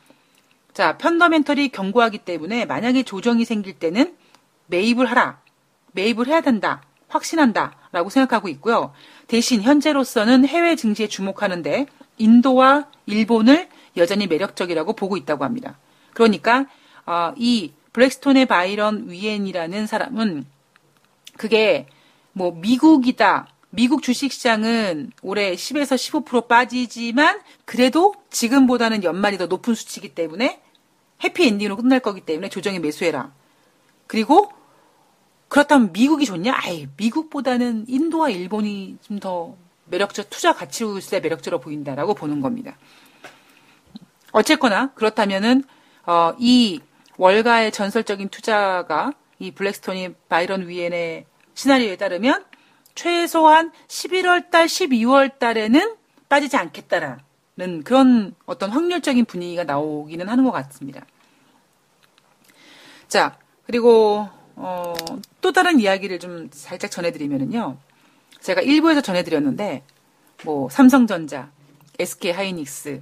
자, 0.72 0.96
펀더멘털이 0.98 1.70
견고하기 1.70 2.18
때문에 2.18 2.64
만약에 2.64 3.02
조정이 3.02 3.44
생길 3.44 3.74
때는 3.74 4.16
매입을 4.66 5.06
하라. 5.06 5.40
매입을 5.92 6.28
해야 6.28 6.40
된다. 6.40 6.82
확신한다. 7.08 7.76
라고 7.92 8.08
생각하고 8.08 8.48
있고요. 8.48 8.92
대신 9.26 9.62
현재로서는 9.62 10.46
해외 10.46 10.76
증시에 10.76 11.08
주목하는데 11.08 11.86
인도와 12.18 12.86
일본을 13.06 13.68
여전히 13.96 14.26
매력적이라고 14.28 14.92
보고 14.92 15.16
있다고 15.16 15.44
합니다. 15.44 15.78
그러니까 16.14 16.66
어, 17.06 17.32
이 17.36 17.72
블랙스톤의 17.92 18.46
바이런 18.46 19.10
위엔이라는 19.10 19.86
사람은 19.86 20.44
그게 21.36 21.88
뭐 22.32 22.52
미국이다. 22.52 23.48
미국 23.70 24.02
주식시장은 24.02 25.12
올해 25.22 25.54
10에서 25.54 26.24
15% 26.24 26.48
빠지지만 26.48 27.40
그래도 27.64 28.14
지금보다는 28.30 29.04
연말이 29.04 29.38
더 29.38 29.46
높은 29.46 29.74
수치이기 29.74 30.14
때문에 30.14 30.60
해피엔딩으로 31.22 31.76
끝날 31.76 32.00
거기 32.00 32.20
때문에 32.20 32.48
조정에 32.48 32.78
매수해라. 32.78 33.32
그리고 34.06 34.50
그렇다면 35.48 35.92
미국이 35.92 36.26
좋냐? 36.26 36.52
아이, 36.54 36.88
미국보다는 36.96 37.86
인도와 37.88 38.30
일본이 38.30 38.98
좀 39.02 39.20
더 39.20 39.56
매력적, 39.90 40.30
투자 40.30 40.52
가치세 40.54 41.20
매력적으로 41.20 41.60
보인다라고 41.60 42.14
보는 42.14 42.40
겁니다. 42.40 42.76
어쨌거나 44.32 44.92
그렇다면은 44.94 45.64
어, 46.06 46.32
이 46.38 46.80
월가의 47.18 47.72
전설적인 47.72 48.28
투자가 48.28 49.12
이 49.38 49.50
블랙스톤이 49.50 50.14
바이런 50.28 50.68
위엔의 50.68 51.26
시나리오에 51.54 51.96
따르면 51.96 52.44
최소한 53.00 53.72
11월 53.88 54.50
달, 54.50 54.66
12월 54.66 55.38
달에는 55.38 55.96
빠지지 56.28 56.58
않겠다라는 56.58 57.82
그런 57.82 58.34
어떤 58.44 58.68
확률적인 58.68 59.24
분위기가 59.24 59.64
나오기는 59.64 60.28
하는 60.28 60.44
것 60.44 60.50
같습니다. 60.50 61.06
자, 63.08 63.38
그리고 63.64 64.28
어, 64.54 64.92
또 65.40 65.50
다른 65.50 65.80
이야기를 65.80 66.18
좀 66.18 66.50
살짝 66.52 66.90
전해드리면은요. 66.90 67.78
제가 68.42 68.60
일부에서 68.60 69.00
전해드렸는데 69.00 69.82
뭐 70.44 70.68
삼성전자, 70.68 71.50
SK 71.98 72.32
하이닉스 72.32 73.00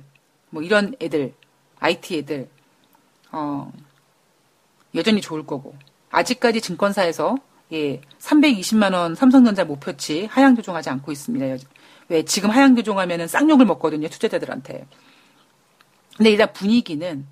뭐 0.50 0.62
이런 0.62 0.94
애들, 1.02 1.34
IT 1.80 2.18
애들 2.18 2.48
어, 3.32 3.72
여전히 4.94 5.20
좋을 5.20 5.44
거고 5.44 5.74
아직까지 6.11 6.61
증권사에서 6.61 7.37
예, 7.72 8.00
320만 8.18 8.94
원 8.94 9.14
삼성전자 9.14 9.64
목표치 9.64 10.26
하향 10.26 10.57
조정하지 10.57 10.90
않고 10.90 11.12
있습니다. 11.12 11.64
왜 12.09 12.24
지금 12.24 12.50
하향 12.50 12.74
조정하면은 12.74 13.28
쌍욕을 13.28 13.66
먹거든요 13.66 14.09
투자자들한테. 14.09 14.87
근데 16.16 16.31
일단 16.31 16.52
분위기는 16.52 17.26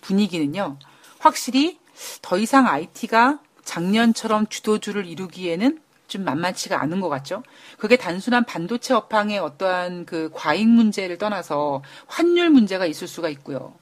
분위기는요 0.00 0.78
확실히 1.18 1.78
더 2.22 2.38
이상 2.38 2.66
IT가 2.66 3.40
작년처럼 3.64 4.46
주도주를 4.46 5.06
이루기에는 5.06 5.80
좀 6.06 6.24
만만치가 6.24 6.80
않은 6.82 7.00
것 7.00 7.08
같죠. 7.08 7.42
그게 7.78 7.96
단순한 7.96 8.44
반도체 8.44 8.94
업황의 8.94 9.38
어떠한 9.38 10.06
그 10.06 10.30
과잉 10.32 10.70
문제를 10.70 11.18
떠나서 11.18 11.82
환율 12.06 12.50
문제가 12.50 12.86
있을 12.86 13.06
수가 13.06 13.28
있고요. 13.28 13.74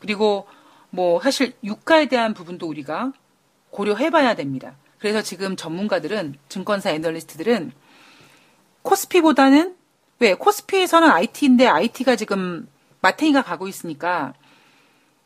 그리고 0.00 0.46
뭐 0.90 1.20
사실 1.20 1.54
유가에 1.62 2.06
대한 2.06 2.34
부분도 2.34 2.66
우리가 2.66 3.12
고려해봐야 3.70 4.34
됩니다. 4.34 4.76
그래서 4.98 5.22
지금 5.22 5.56
전문가들은 5.56 6.36
증권사 6.48 6.90
애널리스트들은 6.90 7.72
코스피보다는 8.82 9.76
왜 10.20 10.34
코스피에서는 10.34 11.10
IT인데 11.10 11.66
IT가 11.66 12.16
지금 12.16 12.68
마탱이가 13.00 13.42
가고 13.42 13.68
있으니까 13.68 14.34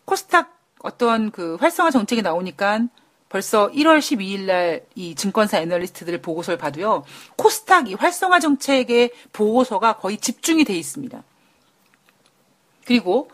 코스닥 0.04 0.58
어떤 0.80 1.30
그 1.30 1.56
활성화 1.56 1.90
정책이 1.90 2.22
나오니까 2.22 2.86
벌써 3.28 3.70
1월 3.70 3.98
12일 3.98 4.46
날 4.46 4.86
이 4.94 5.14
증권사 5.14 5.58
애널리스트들 5.60 6.20
보고서를 6.22 6.56
봐도요. 6.56 7.04
코스닥 7.36 7.90
이 7.90 7.94
활성화 7.94 8.40
정책의 8.40 9.12
보고서가 9.32 9.96
거의 9.96 10.16
집중이 10.16 10.64
돼 10.64 10.74
있습니다. 10.74 11.22
그리고 12.86 13.30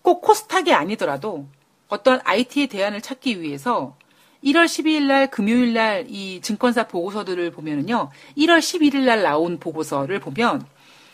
꼭 0.00 0.22
코스닥이 0.22 0.72
아니더라도 0.72 1.46
어떤 1.88 2.20
IT의 2.24 2.68
대안을 2.68 3.02
찾기 3.02 3.42
위해서 3.42 3.97
1월 4.44 4.64
12일 4.66 5.02
날 5.02 5.30
금요일 5.30 5.74
날 5.74 6.06
이 6.08 6.40
증권사 6.40 6.88
보고서들을 6.88 7.50
보면은요. 7.50 8.10
1월 8.36 8.58
11일 8.58 9.00
날 9.00 9.22
나온 9.22 9.58
보고서를 9.58 10.20
보면 10.20 10.64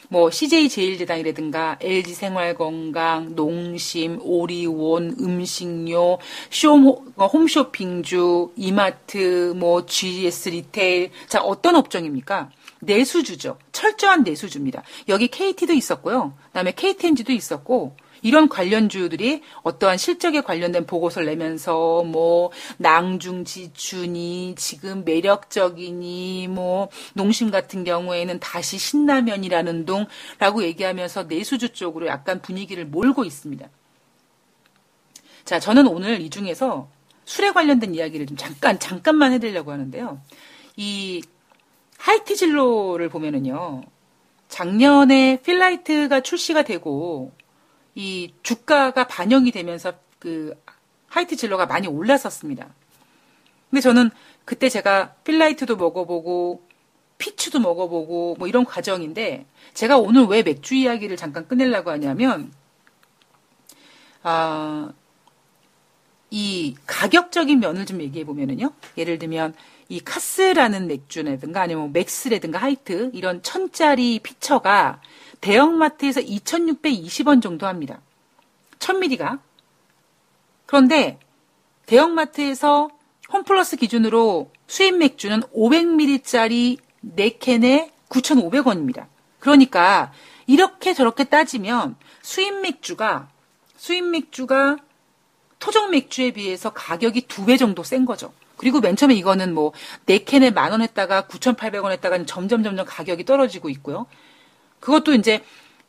뭐 0.09 0.31
CJ 0.31 0.69
제일제당이라든가 0.69 1.79
LG 1.81 2.15
생활건강, 2.15 3.35
농심, 3.35 4.19
오리온, 4.23 5.17
음식료, 5.19 6.19
쇼 6.51 7.03
어, 7.17 7.27
홈쇼핑주, 7.27 8.53
이마트, 8.57 9.55
뭐 9.57 9.87
GS 9.87 10.51
리테일. 10.51 11.11
자, 11.27 11.41
어떤 11.41 11.75
업종입니까? 11.75 12.51
내수주죠. 12.81 13.57
철저한 13.73 14.25
내수주입니다. 14.25 14.83
여기 15.09 15.29
KT도 15.29 15.73
있었고요. 15.73 16.35
그다음에 16.49 16.73
KTNG도 16.73 17.33
있었고 17.33 17.97
이런 18.25 18.49
관련주들이 18.49 19.43
어떠한 19.63 19.99
실적에 19.99 20.41
관련된 20.41 20.87
보고서를 20.87 21.29
내면서 21.29 22.03
뭐 22.03 22.51
낭중지춘이 22.79 24.55
지금 24.57 25.05
매력적이니 25.05 26.49
뭐 26.49 26.89
농심 27.13 27.51
같은 27.51 27.85
경우에는 27.85 28.41
다시 28.41 28.79
신라면이라는 28.79 29.85
동라고 29.85 30.63
얘기하면서 30.63 31.25
내수주 31.25 31.75
쪽으로 31.75 32.07
약간 32.07 32.41
분위기를 32.41 32.87
몰고 32.87 33.25
있습니다. 33.25 33.69
자, 35.45 35.61
저는 35.61 35.87
오늘 35.87 36.23
이 36.23 36.31
중에서 36.31 36.89
술에 37.27 37.53
관련된 37.53 37.95
이야기를 37.95 38.25
좀 38.27 38.39
잠깐 38.39 38.79
잠깐만 38.79 39.33
해드리려고 39.33 39.71
하는데요. 39.71 40.19
이 40.77 41.23
하이티 41.99 42.37
진로를 42.37 43.11
보면은요. 43.11 43.83
작년에 44.49 45.43
필라이트가 45.43 46.21
출시가 46.21 46.63
되고 46.63 47.33
이 47.95 48.33
주가가 48.43 49.07
반영이 49.07 49.51
되면서 49.53 49.95
그 50.19 50.55
하이트 51.09 51.37
진로가 51.37 51.67
많이 51.67 51.87
올랐었습니다. 51.87 52.67
근데 53.71 53.81
저는 53.81 54.11
그때 54.45 54.69
제가 54.69 55.15
필라이트도 55.25 55.77
먹어보고 55.77 56.63
피츠도 57.19 57.61
먹어보고 57.61 58.37
뭐 58.39 58.49
이런 58.49 58.65
과정인데 58.65 59.47
제가 59.73 59.99
오늘 59.99 60.25
왜 60.27 60.43
맥주 60.43 60.75
이야기를 60.75 61.17
잠깐 61.17 61.47
끝내려고 61.47 61.91
하냐면 61.91 62.53
아, 64.23 64.91
이 66.31 66.75
가격적인 66.87 67.61
면을 67.61 67.87
좀 67.87 68.01
얘기해 68.01 68.25
보면은요. 68.25 68.73
예를 68.99 69.19
들면 69.19 69.55
이 69.89 70.01
카스라는 70.01 70.89
맥주라든가 70.89 71.63
아니면 71.63 71.85
뭐 71.85 71.91
맥스라든가 71.93 72.59
하이트 72.59 73.11
이런 73.13 73.43
천짜리 73.43 74.19
피처가 74.19 75.01
대형마트에서 75.45 76.23
2,620원 76.23 77.43
정도 77.43 77.67
합니다. 77.67 78.01
1000ml가. 78.79 79.41
그런데 80.65 81.19
대형마트에서 81.85 82.89
홈플러스 83.31 83.77
기준으로 83.77 84.51
수입 84.67 84.97
맥주는 84.97 85.41
500ml짜리 85.43 86.79
4캔에 87.17 87.91
9,500원입니다. 88.09 89.07
그러니까 89.39 90.13
이렇게 90.47 90.95
저렇게 90.95 91.25
따지면 91.25 91.97
수입 92.23 92.61
맥주가 92.63 93.29
수입 93.77 94.05
맥주가 94.05 94.79
토종 95.59 95.91
맥주에 95.91 96.31
비해서 96.31 96.71
가격이 96.73 97.23
두 97.29 97.45
배 97.45 97.59
정도 97.59 97.83
센 97.83 98.07
거죠. 98.07 98.33
그리고 98.57 98.81
맨 98.81 98.97
처음에 98.97 99.15
이거는 99.15 99.53
뭐 99.53 99.73
4캔에 100.07 100.55
만 100.55 100.73
원 100.73 100.81
했다가 100.81 101.27
9,800원 101.27 101.91
했다가 101.93 102.25
점점 102.25 102.63
점점 102.63 102.87
가격이 102.87 103.25
떨어지고 103.27 103.69
있고요. 103.69 104.07
그것도 104.85 105.15
이제 105.15 105.41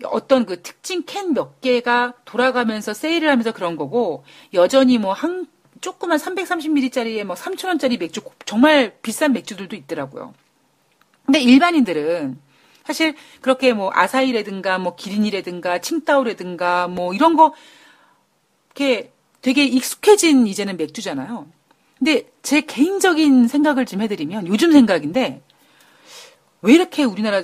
어떤 0.03 0.45
그 0.45 0.61
특징 0.61 1.03
캔 1.05 1.33
몇 1.33 1.59
개가 1.59 2.13
돌아가면서 2.23 2.93
세일을 2.93 3.29
하면서 3.29 3.51
그런 3.51 3.75
거고 3.75 4.23
여전히 4.53 4.97
뭐 4.97 5.13
한 5.13 5.47
조그만 5.81 6.17
330ml짜리에 6.17 7.25
뭐 7.25 7.35
3,000원짜리 7.35 7.99
맥주 7.99 8.21
정말 8.45 8.97
비싼 9.01 9.33
맥주들도 9.33 9.75
있더라고요. 9.75 10.33
근데 11.25 11.41
일반인들은 11.41 12.39
사실 12.85 13.15
그렇게 13.41 13.73
뭐 13.73 13.91
아사히라든가 13.93 14.79
뭐 14.79 14.95
기린이라든가 14.95 15.79
칭따오라든가 15.79 16.87
뭐 16.87 17.13
이런 17.13 17.35
거 17.35 17.53
이렇게 18.67 19.11
되게 19.41 19.65
익숙해진 19.65 20.47
이제는 20.47 20.77
맥주잖아요. 20.77 21.47
근데 21.99 22.29
제 22.41 22.61
개인적인 22.61 23.47
생각을 23.47 23.85
좀 23.85 24.01
해드리면 24.01 24.47
요즘 24.47 24.71
생각인데 24.71 25.41
왜 26.61 26.73
이렇게 26.73 27.03
우리나라 27.03 27.43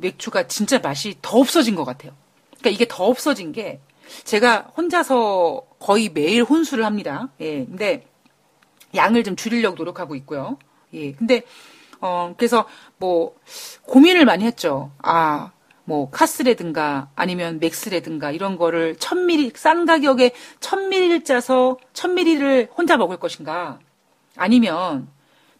맥주가 0.00 0.46
진짜 0.46 0.78
맛이 0.78 1.16
더 1.22 1.38
없어진 1.38 1.74
것 1.74 1.84
같아요. 1.84 2.12
그러니까 2.58 2.70
이게 2.70 2.86
더 2.88 3.04
없어진 3.04 3.52
게 3.52 3.80
제가 4.24 4.72
혼자서 4.76 5.62
거의 5.78 6.08
매일 6.08 6.42
혼술을 6.42 6.84
합니다. 6.84 7.28
예. 7.40 7.64
근데 7.64 8.06
양을 8.94 9.24
좀 9.24 9.36
줄이려고 9.36 9.76
노력하고 9.76 10.14
있고요. 10.16 10.58
예. 10.92 11.12
근데 11.12 11.42
어 12.00 12.34
그래서 12.36 12.66
뭐 12.98 13.36
고민을 13.82 14.24
많이 14.24 14.44
했죠. 14.44 14.92
아, 14.98 15.52
뭐 15.84 16.10
카스라든가 16.10 17.10
아니면 17.14 17.58
맥스라든가 17.60 18.30
이런 18.30 18.56
거를 18.56 18.94
1000ml 18.96 19.56
싼 19.56 19.84
가격에 19.84 20.32
1000ml 20.60 21.24
짜서 21.24 21.76
1000ml를 21.92 22.68
혼자 22.76 22.96
먹을 22.96 23.18
것인가? 23.18 23.78
아니면 24.36 25.08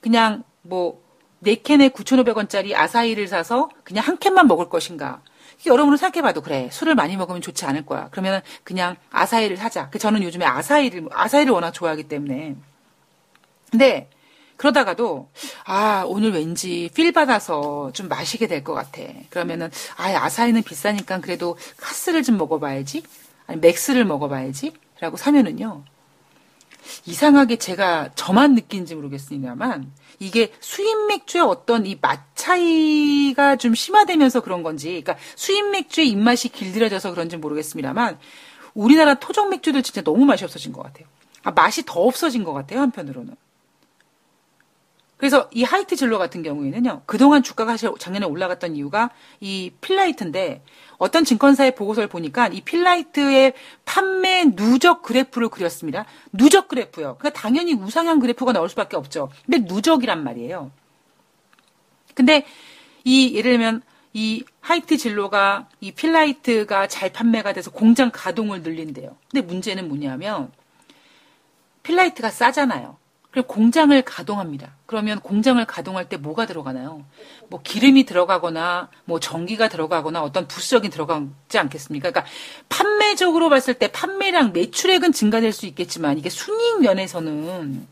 그냥 0.00 0.42
뭐 0.62 1.03
4캔에 1.44 1.92
9,500원짜리 1.92 2.74
아사히를 2.74 3.28
사서 3.28 3.68
그냥 3.84 4.04
한 4.06 4.18
캔만 4.18 4.46
먹을 4.48 4.68
것인가. 4.68 5.20
여러분은 5.66 5.96
생각해봐도 5.96 6.42
그래. 6.42 6.68
술을 6.72 6.94
많이 6.94 7.16
먹으면 7.16 7.40
좋지 7.40 7.64
않을 7.64 7.86
거야. 7.86 8.08
그러면 8.10 8.42
그냥 8.64 8.96
아사히를 9.10 9.56
사자. 9.56 9.88
그 9.90 9.98
저는 9.98 10.22
요즘에 10.22 10.44
아사히를, 10.44 11.08
아사히를 11.12 11.52
워낙 11.52 11.70
좋아하기 11.72 12.04
때문에. 12.04 12.56
근데 13.70 14.10
그러다가도 14.56 15.28
아 15.64 16.04
오늘 16.06 16.32
왠지 16.32 16.90
필 16.94 17.12
받아서 17.12 17.90
좀 17.92 18.08
마시게 18.08 18.46
될 18.46 18.62
것 18.62 18.72
같아. 18.74 19.02
그러면은 19.30 19.70
아 19.96 20.04
아사히는 20.24 20.62
비싸니까 20.62 21.20
그래도 21.20 21.56
카스를 21.76 22.22
좀 22.22 22.36
먹어봐야지. 22.38 23.02
아니 23.46 23.58
맥스를 23.60 24.04
먹어봐야지.라고 24.04 25.16
사면은요. 25.16 25.82
이상하게 27.06 27.56
제가 27.56 28.10
저만 28.14 28.54
느낀지 28.54 28.94
모르겠습니다만 28.94 29.92
이게 30.20 30.52
수입 30.60 31.06
맥주의 31.08 31.42
어떤 31.44 31.86
이 31.86 31.98
맛 32.00 32.20
차이가 32.34 33.56
좀 33.56 33.74
심화되면서 33.74 34.40
그런 34.40 34.62
건지, 34.62 34.88
그러니까 34.88 35.16
수입 35.34 35.70
맥주의 35.70 36.08
입맛이 36.10 36.48
길들여져서 36.50 37.10
그런지 37.12 37.36
모르겠습니다만 37.36 38.18
우리나라 38.74 39.14
토종 39.14 39.50
맥주들 39.50 39.82
진짜 39.82 40.02
너무 40.02 40.24
맛이 40.24 40.44
없어진 40.44 40.72
것 40.72 40.82
같아요. 40.82 41.06
아, 41.42 41.50
맛이 41.52 41.84
더 41.86 42.00
없어진 42.00 42.44
것 42.44 42.52
같아요, 42.52 42.80
한편으로는. 42.80 43.34
그래서 45.16 45.48
이 45.52 45.62
하이트 45.62 45.96
진로 45.96 46.18
같은 46.18 46.42
경우에는요, 46.42 47.02
그동안 47.06 47.42
주가가 47.42 47.72
사실 47.72 47.90
작년에 47.98 48.26
올라갔던 48.26 48.76
이유가 48.76 49.10
이 49.40 49.70
필라이트인데, 49.80 50.62
어떤 50.98 51.24
증권사의 51.24 51.74
보고서를 51.74 52.08
보니까 52.08 52.48
이 52.48 52.60
필라이트의 52.60 53.54
판매 53.84 54.44
누적 54.54 55.02
그래프를 55.02 55.48
그렸습니다. 55.48 56.04
누적 56.32 56.68
그래프요. 56.68 57.16
그러니까 57.18 57.30
당연히 57.30 57.74
우상향 57.74 58.18
그래프가 58.20 58.52
나올 58.52 58.68
수밖에 58.68 58.96
없죠. 58.96 59.30
근데 59.44 59.58
누적이란 59.72 60.22
말이에요. 60.24 60.70
근데 62.14 62.46
이 63.04 63.34
예를 63.34 63.52
들면 63.52 63.82
이 64.12 64.44
하이트 64.60 64.96
진로가 64.96 65.68
이 65.80 65.92
필라이트가 65.92 66.86
잘 66.86 67.12
판매가 67.12 67.52
돼서 67.52 67.70
공장 67.70 68.10
가동을 68.12 68.62
늘린대요. 68.62 69.16
근데 69.30 69.46
문제는 69.46 69.88
뭐냐면 69.88 70.52
필라이트가 71.82 72.30
싸잖아요. 72.30 72.96
그리고 73.34 73.48
공장을 73.48 74.00
가동합니다. 74.02 74.76
그러면 74.86 75.18
공장을 75.18 75.62
가동할 75.64 76.08
때 76.08 76.16
뭐가 76.16 76.46
들어가나요? 76.46 77.04
뭐 77.48 77.60
기름이 77.60 78.04
들어가거나 78.04 78.90
뭐 79.06 79.18
전기가 79.18 79.68
들어가거나 79.68 80.22
어떤 80.22 80.46
부수적인 80.46 80.92
들어가지 80.92 81.58
않겠습니까? 81.58 82.12
그러니까 82.12 82.32
판매적으로 82.68 83.48
봤을 83.48 83.74
때 83.74 83.88
판매량 83.88 84.52
매출액은 84.52 85.10
증가될 85.10 85.52
수 85.52 85.66
있겠지만 85.66 86.16
이게 86.16 86.30
순이익 86.30 86.82
면에서는 86.82 87.88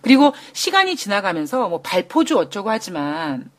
그리고 0.00 0.32
시간이 0.52 0.94
지나가면서 0.94 1.68
뭐 1.68 1.80
발포주 1.82 2.38
어쩌고 2.38 2.70
하지만 2.70 3.50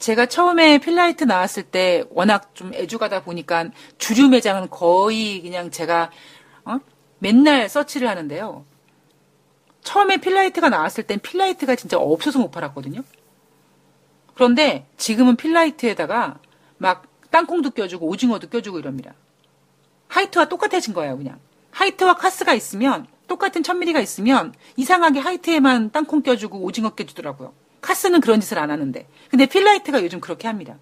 제가 0.00 0.26
처음에 0.26 0.78
필라이트 0.78 1.22
나왔을 1.22 1.62
때 1.62 2.02
워낙 2.10 2.56
좀 2.56 2.74
애주가다 2.74 3.22
보니까 3.22 3.66
주류 3.98 4.26
매장은 4.30 4.70
거의 4.70 5.42
그냥 5.42 5.70
제가 5.70 6.10
어? 6.64 6.80
맨날 7.20 7.68
서치를 7.68 8.08
하는데요. 8.08 8.64
처음에 9.86 10.16
필라이트가 10.18 10.68
나왔을 10.68 11.04
땐 11.04 11.20
필라이트가 11.20 11.76
진짜 11.76 11.96
없어서 11.96 12.40
못 12.40 12.50
팔았거든요. 12.50 13.02
그런데 14.34 14.86
지금은 14.98 15.36
필라이트에다가 15.36 16.40
막 16.76 17.06
땅콩도 17.30 17.70
껴주고 17.70 18.06
오징어도 18.08 18.48
껴주고 18.48 18.80
이럽니다. 18.80 19.14
하이트와 20.08 20.46
똑같아진 20.46 20.92
거예요, 20.92 21.16
그냥. 21.16 21.38
하이트와 21.70 22.14
카스가 22.14 22.52
있으면 22.54 23.06
똑같은 23.28 23.62
천미리가 23.62 24.00
있으면 24.00 24.54
이상하게 24.76 25.20
하이트에만 25.20 25.92
땅콩 25.92 26.22
껴주고 26.22 26.58
오징어 26.58 26.90
껴주더라고요. 26.90 27.54
카스는 27.80 28.20
그런 28.20 28.40
짓을 28.40 28.58
안 28.58 28.70
하는데. 28.70 29.08
근데 29.30 29.46
필라이트가 29.46 30.02
요즘 30.02 30.20
그렇게 30.20 30.48
합니다. 30.48 30.76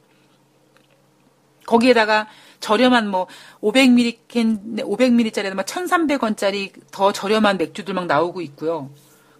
거기에다가 1.66 2.28
저렴한 2.60 3.08
뭐 3.08 3.26
500ml 3.60 4.18
캔 4.28 4.76
500ml짜리 4.76 5.52
막 5.54 5.66
1,300원짜리 5.66 6.72
더 6.90 7.12
저렴한 7.12 7.58
맥주들 7.58 7.94
막 7.94 8.06
나오고 8.06 8.40
있고요. 8.40 8.90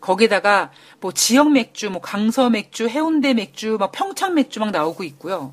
거기에다가 0.01 0.70
뭐 1.01 1.12
지역 1.12 1.51
맥주, 1.51 1.91
뭐 1.91 2.01
강서 2.03 2.51
맥주, 2.51 2.89
해운대 2.89 3.33
맥주, 3.33 3.79
막 3.79 3.91
평창 3.93 4.35
맥주 4.35 4.61
막 4.61 4.70
나오고 4.70 5.03
있고요. 5.05 5.51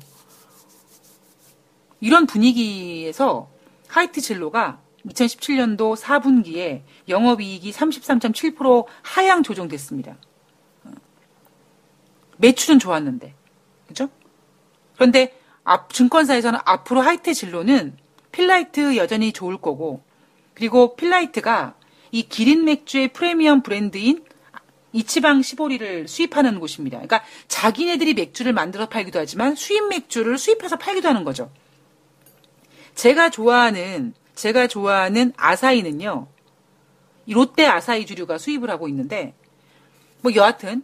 이런 2.00 2.26
분위기에서 2.26 3.48
하이트 3.88 4.20
진로가 4.20 4.80
2017년도 5.06 5.96
4분기에 5.96 6.82
영업이익이 7.08 7.72
33.7% 7.72 8.86
하향 9.02 9.42
조정됐습니다. 9.42 10.16
매출은 12.36 12.78
좋았는데, 12.78 13.34
그죠? 13.88 14.08
그런데 14.94 15.38
앞, 15.64 15.92
증권사에서는 15.92 16.58
앞으로 16.64 17.00
하이트 17.00 17.34
진로는 17.34 17.96
필라이트 18.32 18.96
여전히 18.96 19.32
좋을 19.32 19.58
거고, 19.58 20.02
그리고 20.54 20.96
필라이트가 20.96 21.74
이 22.10 22.22
기린 22.28 22.64
맥주의 22.64 23.08
프리미엄 23.08 23.62
브랜드인 23.62 24.24
이치방 24.92 25.42
시보리를 25.42 26.06
수입하는 26.06 26.60
곳입니다. 26.60 26.98
그러니까 26.98 27.24
자기네들이 27.48 28.14
맥주를 28.14 28.52
만들어 28.52 28.88
팔기도 28.88 29.18
하지만 29.18 29.54
수입 29.54 29.88
맥주를 29.88 30.36
수입해서 30.36 30.76
팔기도 30.76 31.08
하는 31.08 31.24
거죠. 31.24 31.50
제가 32.94 33.30
좋아하는 33.30 34.12
제가 34.34 34.66
좋아하는 34.66 35.32
아사히는요. 35.36 36.26
롯데 37.28 37.66
아사히 37.66 38.04
주류가 38.04 38.36
수입을 38.36 38.68
하고 38.68 38.88
있는데 38.88 39.34
뭐 40.20 40.34
여하튼 40.34 40.82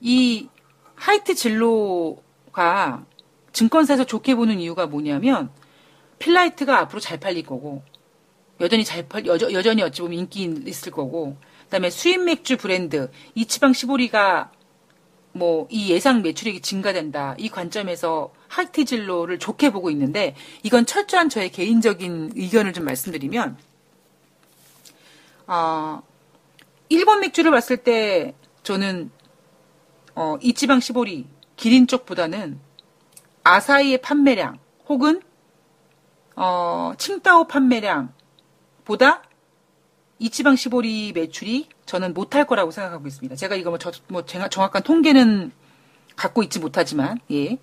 이 0.00 0.48
하이트 0.94 1.34
진로가 1.34 3.06
증권사에서 3.58 4.04
좋게 4.04 4.36
보는 4.36 4.60
이유가 4.60 4.86
뭐냐면 4.86 5.50
필라이트가 6.20 6.78
앞으로 6.78 7.00
잘 7.00 7.18
팔릴 7.18 7.44
거고 7.44 7.82
여전히 8.60 8.84
잘 8.84 9.08
팔, 9.08 9.26
여전, 9.26 9.52
여전히 9.52 9.82
어찌 9.82 10.00
보면 10.02 10.16
인기 10.16 10.62
있을 10.66 10.92
거고 10.92 11.36
그다음에 11.64 11.90
수입 11.90 12.22
맥주 12.22 12.56
브랜드 12.56 13.10
이치방 13.34 13.72
시보리가 13.72 14.52
뭐 15.32 15.66
이 15.70 15.90
예상 15.90 16.22
매출액이 16.22 16.60
증가된다. 16.60 17.34
이 17.38 17.48
관점에서 17.48 18.32
하이트 18.46 18.84
진로를 18.84 19.38
좋게 19.38 19.70
보고 19.70 19.90
있는데 19.90 20.36
이건 20.62 20.86
철저한 20.86 21.28
저의 21.28 21.50
개인적인 21.50 22.32
의견을 22.36 22.72
좀 22.72 22.84
말씀드리면 22.84 23.58
아 25.46 26.02
일본 26.88 27.20
맥주를 27.20 27.50
봤을 27.50 27.76
때 27.78 28.34
저는 28.62 29.10
어, 30.14 30.36
이치방 30.40 30.80
시보리 30.80 31.26
기린 31.56 31.86
쪽보다는 31.86 32.67
아사히의 33.48 33.98
판매량 34.02 34.58
혹은 34.88 35.22
어, 36.36 36.92
칭따오 36.98 37.46
판매량보다 37.48 39.22
이치방 40.18 40.56
시보리 40.56 41.12
매출이 41.12 41.68
저는 41.86 42.12
못할 42.12 42.46
거라고 42.46 42.70
생각하고 42.70 43.06
있습니다. 43.06 43.36
제가 43.36 43.54
이거 43.54 43.70
뭐, 43.70 43.78
저, 43.78 43.90
뭐 44.08 44.24
정확한 44.24 44.82
통계는 44.82 45.52
갖고 46.16 46.42
있지 46.42 46.58
못하지만 46.58 47.18
예. 47.30 47.58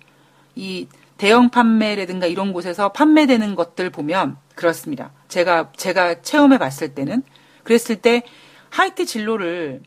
이 0.54 0.88
대형 1.18 1.50
판매라든가 1.50 2.26
이런 2.26 2.52
곳에서 2.52 2.92
판매되는 2.92 3.54
것들 3.54 3.90
보면 3.90 4.36
그렇습니다. 4.54 5.12
제가 5.28 5.72
제가 5.76 6.22
체험해 6.22 6.58
봤을 6.58 6.94
때는 6.94 7.22
그랬을 7.62 7.96
때 7.96 8.22
하이트 8.70 9.04
진로를 9.04 9.82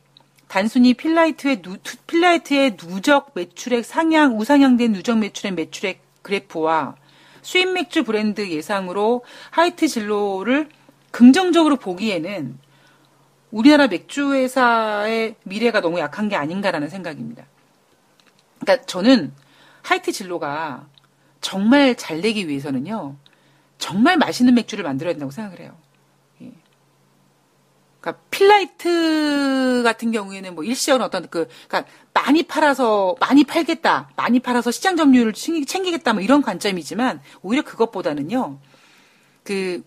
단순히 0.49 0.95
필라이트의 0.95 1.61
누, 1.61 1.77
필라이트의 2.07 2.75
누적 2.75 3.31
매출액 3.35 3.85
상향 3.85 4.37
우상향된 4.37 4.93
누적 4.93 5.17
매출액 5.19 5.53
매출액 5.53 6.01
그래프와 6.23 6.95
수입 7.43 7.71
맥주 7.71 8.03
브랜드 8.03 8.49
예상으로 8.49 9.23
하이트 9.51 9.87
진로를 9.87 10.67
긍정적으로 11.11 11.77
보기에는 11.77 12.57
우리나라 13.51 13.87
맥주 13.87 14.33
회사의 14.33 15.35
미래가 15.43 15.81
너무 15.81 15.99
약한 15.99 16.29
게 16.29 16.35
아닌가라는 16.35 16.89
생각입니다. 16.89 17.45
그러니까 18.59 18.85
저는 18.87 19.31
하이트 19.83 20.11
진로가 20.11 20.87
정말 21.41 21.95
잘 21.95 22.21
되기 22.21 22.47
위해서는요, 22.47 23.15
정말 23.77 24.17
맛있는 24.17 24.55
맥주를 24.55 24.83
만들어야 24.83 25.13
된다고 25.13 25.31
생각을 25.31 25.59
해요. 25.59 25.77
예. 27.99 28.01
그러니까 28.01 28.23
필라이트 28.29 29.81
같은 29.83 30.11
경우에는 30.11 30.55
뭐 30.55 30.63
일시적인 30.63 31.01
어떤 31.01 31.29
그, 31.29 31.47
그러니까 31.67 31.91
많이 32.13 32.43
팔아서 32.43 33.15
많이 33.19 33.43
팔겠다, 33.43 34.09
많이 34.15 34.39
팔아서 34.39 34.71
시장 34.71 34.95
점유율을 34.95 35.33
챙기겠다, 35.33 36.13
뭐 36.13 36.21
이런 36.21 36.41
관점이지만 36.41 37.21
오히려 37.41 37.63
그것보다는요, 37.63 38.59
그 39.43 39.83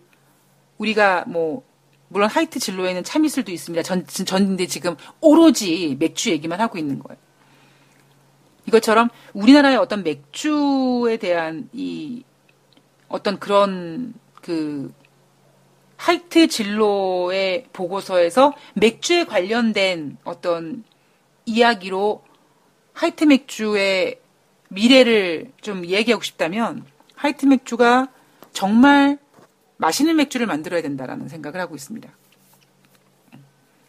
우리가 0.77 1.25
뭐 1.27 1.63
물론 2.09 2.29
하이트 2.29 2.59
진로에는 2.59 3.03
참이슬도 3.03 3.51
있습니다. 3.51 3.81
전, 3.81 4.05
전인데 4.05 4.67
지금 4.67 4.95
오로지 5.19 5.95
맥주 5.99 6.29
얘기만 6.29 6.61
하고 6.61 6.77
있는 6.77 6.99
거예요. 6.99 7.19
이것처럼 8.67 9.09
우리나라의 9.33 9.77
어떤 9.77 10.03
맥주에 10.03 11.17
대한 11.17 11.69
이 11.73 12.23
어떤 13.07 13.39
그런 13.39 14.13
그 14.41 14.93
하이트 15.97 16.47
진로의 16.47 17.65
보고서에서 17.73 18.53
맥주에 18.73 19.25
관련된 19.25 20.17
어떤 20.23 20.83
이야기로 21.45 22.23
하이트 22.93 23.23
맥주의 23.23 24.19
미래를 24.69 25.51
좀 25.61 25.85
얘기하고 25.85 26.23
싶다면 26.23 26.85
하이트 27.15 27.45
맥주가 27.45 28.09
정말 28.51 29.17
맛있는 29.77 30.15
맥주를 30.15 30.47
만들어야 30.47 30.81
된다라는 30.81 31.27
생각을 31.27 31.59
하고 31.59 31.75
있습니다. 31.75 32.09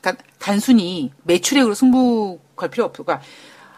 그러니까 0.00 0.24
단순히 0.38 1.12
매출액으로 1.22 1.74
승부 1.74 2.38
걸 2.56 2.70
필요 2.70 2.84
없고, 2.84 3.04
그러니까 3.04 3.26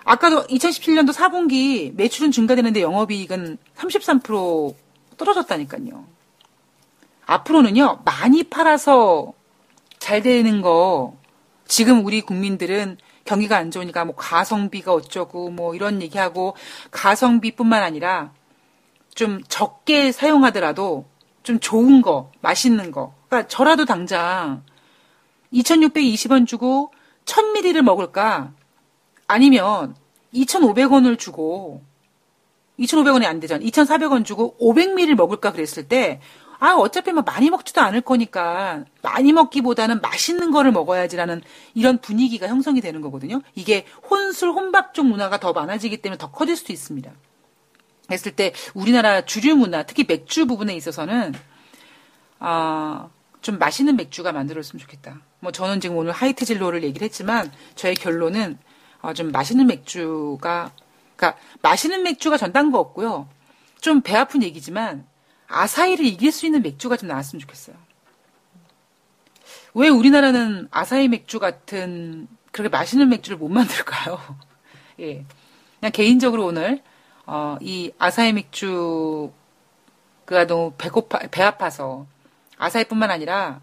아까도 0.05 0.47
2017년도 0.47 1.13
4분기 1.13 1.95
매출은 1.95 2.31
증가되는데 2.33 2.81
영업이익은 2.81 3.59
33% 3.77 4.75
떨어졌다니까요. 5.17 6.16
앞으로는요, 7.27 8.03
많이 8.05 8.45
팔아서 8.45 9.33
잘 9.99 10.23
되는 10.23 10.63
거, 10.63 11.17
지금 11.67 12.05
우리 12.05 12.21
국민들은 12.21 12.99
경기가 13.25 13.57
안 13.57 13.71
좋으니까 13.71 14.05
뭐 14.05 14.15
가성비가 14.15 14.93
어쩌고 14.93 15.51
뭐 15.51 15.75
이런 15.75 16.01
얘기하고 16.01 16.55
가성비뿐만 16.93 17.83
아니라 17.83 18.33
좀 19.15 19.43
적게 19.49 20.13
사용하더라도 20.13 21.07
좀 21.43 21.59
좋은 21.59 22.03
거, 22.03 22.31
맛있는 22.41 22.93
거, 22.93 23.15
그러니까 23.29 23.49
저라도 23.49 23.85
당장 23.85 24.65
2,620원 25.53 26.47
주고 26.47 26.93
1,000ml를 27.25 27.83
먹을까? 27.83 28.53
아니면 29.27 29.97
2,500원을 30.33 31.19
주고 31.19 31.83
2,500원이 32.79 33.25
안 33.25 33.41
되잖아. 33.41 33.65
2,400원 33.65 34.25
주고 34.25 34.57
500ml 34.61 35.15
먹을까 35.15 35.53
그랬을 35.53 35.89
때 35.89 36.21
아, 36.59 36.75
어차피 36.75 37.13
뭐 37.13 37.23
많이 37.23 37.51
먹지도 37.51 37.81
않을 37.81 38.01
거니까 38.01 38.85
많이 39.03 39.33
먹기보다는 39.33 40.01
맛있는 40.01 40.51
거를 40.51 40.73
먹어야지라는 40.73 41.43
이런 41.75 41.99
분위기가 41.99 42.49
형성이 42.49 42.81
되는 42.81 43.01
거거든요. 43.01 43.43
이게 43.55 43.87
혼술, 44.11 44.51
혼밥 44.51 44.95
쪽 44.95 45.07
문화가 45.07 45.39
더 45.39 45.53
많아지기 45.53 45.99
때문에 45.99 46.19
더 46.19 46.31
커질 46.31 46.57
수도 46.57 46.73
있습니다. 46.73 47.11
했을 48.11 48.33
때 48.33 48.53
우리나라 48.75 49.25
주류 49.25 49.57
문화, 49.57 49.83
특히 49.83 50.05
맥주 50.05 50.47
부분에 50.47 50.75
있어서는 50.75 51.35
아, 52.39 53.09
좀 53.43 53.59
맛있는 53.59 53.97
맥주가 53.97 54.33
만들어졌으면 54.33 54.81
좋겠다. 54.81 55.21
뭐 55.41 55.53
저는 55.53 55.81
지금 55.81 55.97
오늘 55.97 56.13
하이트 56.13 56.45
진로를 56.45 56.83
얘기를 56.85 57.05
했지만 57.05 57.51
저의 57.75 57.95
결론은 57.95 58.59
어, 59.03 59.13
좀 59.13 59.31
맛있는 59.31 59.67
맥주가 59.67 60.73
그러니까 61.17 61.41
맛있는 61.63 62.03
맥주가 62.03 62.37
전단 62.37 62.71
거 62.71 62.79
없고요. 62.79 63.29
좀 63.81 64.01
배 64.01 64.17
아픈 64.17 64.43
얘기지만 64.43 65.07
아사히를 65.49 66.05
이길 66.05 66.33
수 66.33 66.47
있는 66.47 66.63
맥주가 66.63 66.97
좀 66.97 67.09
나왔으면 67.09 67.41
좋겠어요. 67.41 67.77
왜 69.75 69.89
우리나라는 69.89 70.69
아사히 70.71 71.09
맥주 71.09 71.39
같은 71.39 72.29
그렇게 72.51 72.69
맛있는 72.71 73.09
맥주를 73.09 73.37
못 73.37 73.49
만들까요? 73.49 74.19
예. 75.01 75.25
그냥 75.81 75.93
개인적으로 75.93 76.47
오늘 76.47 76.83
어, 77.27 77.59
이 77.61 77.93
아사히 77.99 78.33
맥주가 78.33 79.33
너무 80.49 80.73
배고파 80.79 81.19
배 81.31 81.43
아파서 81.43 82.07
아사히뿐만 82.57 83.11
아니라 83.11 83.61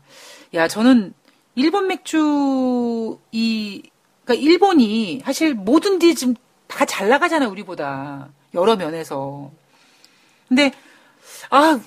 야 0.53 0.67
저는 0.67 1.13
일본 1.55 1.87
맥주 1.87 3.19
이 3.31 3.81
그러니까 4.23 4.43
일본이 4.45 5.21
사실 5.25 5.53
뭐든지 5.55 6.15
지금 6.15 6.35
다 6.67 6.85
잘 6.85 7.09
나가잖아 7.09 7.47
우리보다 7.47 8.29
여러 8.53 8.75
면에서 8.75 9.51
근데 10.47 10.71
아 11.49 11.79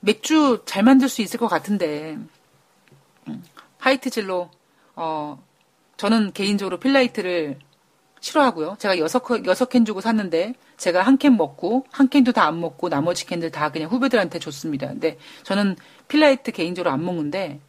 맥주 0.00 0.62
잘 0.66 0.82
만들 0.82 1.08
수 1.08 1.22
있을 1.22 1.38
것 1.38 1.48
같은데 1.48 2.18
음, 3.28 3.44
하이트 3.78 4.10
진로 4.10 4.50
어 4.96 5.42
저는 5.96 6.32
개인적으로 6.32 6.78
필라이트를 6.78 7.58
싫어하고요. 8.20 8.76
제가 8.78 8.98
여섯 8.98 9.22
여섯 9.46 9.68
캔 9.68 9.84
주고 9.84 10.00
샀는데 10.00 10.54
제가 10.76 11.02
한 11.02 11.18
캔 11.18 11.36
먹고 11.36 11.86
한 11.90 12.08
캔도 12.08 12.32
다 12.32 12.46
안 12.46 12.60
먹고 12.60 12.88
나머지 12.88 13.26
캔들 13.26 13.50
다 13.50 13.70
그냥 13.70 13.90
후배들한테 13.90 14.38
줬습니다. 14.38 14.88
근데 14.88 15.18
저는 15.44 15.76
필라이트 16.08 16.52
개인적으로 16.52 16.92
안 16.92 17.04
먹는데 17.04 17.60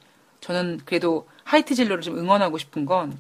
저는 0.42 0.82
그래도 0.86 1.28
하이트 1.44 1.76
진로를 1.76 2.02
좀 2.04 2.18
응원하고 2.18 2.58
싶은 2.58 2.86
건 2.86 3.18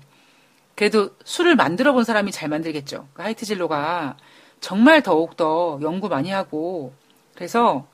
그래도 0.76 1.12
술을 1.24 1.56
만들어 1.56 1.94
본 1.94 2.04
사람이 2.04 2.32
잘 2.32 2.50
만들겠죠. 2.50 3.08
그 3.14 3.22
하이트 3.22 3.46
진로가 3.46 4.18
정말 4.62 5.02
더욱더 5.04 5.80
연구 5.82 6.10
많이 6.10 6.32
하고 6.32 6.94
그래서 7.36 7.88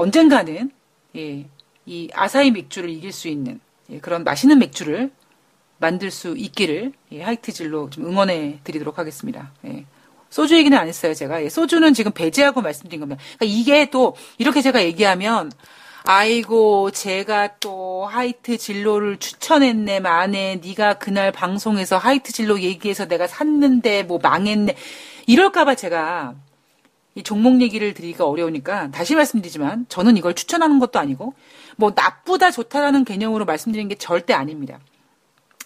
언젠가는 0.00 0.70
예, 1.16 1.46
이 1.84 2.08
아사히 2.14 2.50
맥주를 2.50 2.88
이길 2.88 3.12
수 3.12 3.28
있는 3.28 3.60
예, 3.90 3.98
그런 3.98 4.24
맛있는 4.24 4.58
맥주를 4.58 5.10
만들 5.78 6.10
수 6.10 6.34
있기를 6.36 6.92
예, 7.12 7.22
하이트 7.22 7.52
진로 7.52 7.90
좀 7.90 8.06
응원해 8.06 8.60
드리도록 8.64 8.98
하겠습니다. 8.98 9.52
예. 9.66 9.84
소주 10.30 10.56
얘기는 10.56 10.76
안 10.76 10.88
했어요, 10.88 11.12
제가. 11.12 11.42
예, 11.42 11.48
소주는 11.50 11.92
지금 11.92 12.12
배제하고 12.12 12.62
말씀드린 12.62 13.00
겁니다. 13.00 13.22
그러니까 13.38 13.58
이게 13.58 13.90
또 13.90 14.16
이렇게 14.38 14.62
제가 14.62 14.82
얘기하면 14.84 15.52
아이고 16.04 16.90
제가 16.92 17.58
또 17.58 18.06
하이트 18.06 18.56
진로를 18.56 19.18
추천했네 19.18 20.00
마네 20.00 20.60
네가 20.64 20.94
그날 20.94 21.30
방송에서 21.30 21.98
하이트 21.98 22.32
진로 22.32 22.60
얘기해서 22.60 23.06
내가 23.06 23.26
샀는데 23.26 24.04
뭐 24.04 24.18
망했네 24.22 24.76
이럴까봐 25.26 25.74
제가 25.74 26.34
이 27.20 27.22
종목 27.22 27.60
얘기를 27.60 27.94
드리기가 27.94 28.26
어려우니까 28.26 28.90
다시 28.90 29.14
말씀드리지만 29.14 29.86
저는 29.88 30.16
이걸 30.16 30.34
추천하는 30.34 30.78
것도 30.78 30.98
아니고 30.98 31.34
뭐 31.76 31.92
나쁘다 31.94 32.50
좋다라는 32.50 33.04
개념으로 33.04 33.44
말씀드리는 33.44 33.88
게 33.88 33.94
절대 33.94 34.32
아닙니다. 34.32 34.80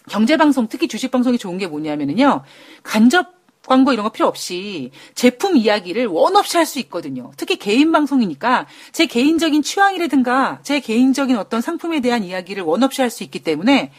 경제방송 0.09 0.67
특히 0.67 0.87
주식방송이 0.87 1.37
좋은 1.37 1.57
게 1.57 1.67
뭐냐면은요 1.67 2.43
간접 2.83 3.33
광고 3.65 3.93
이런 3.93 4.03
거 4.03 4.11
필요 4.11 4.27
없이 4.27 4.91
제품 5.15 5.57
이야기를 5.57 6.05
원 6.05 6.35
없이 6.35 6.57
할 6.57 6.65
수 6.65 6.77
있거든요. 6.79 7.31
특히 7.37 7.55
개인 7.57 7.91
방송이니까 7.91 8.67
제 8.91 9.05
개인적인 9.07 9.63
취향이라든가 9.63 10.59
제 10.61 10.79
개인적인 10.79 11.37
어떤 11.37 11.61
상품에 11.61 11.99
대한 12.01 12.23
이야기를 12.23 12.63
원 12.63 12.83
없이 12.83 13.01
할 13.01 13.09
수 13.09 13.23
있기 13.23 13.39
때문에 13.39 13.91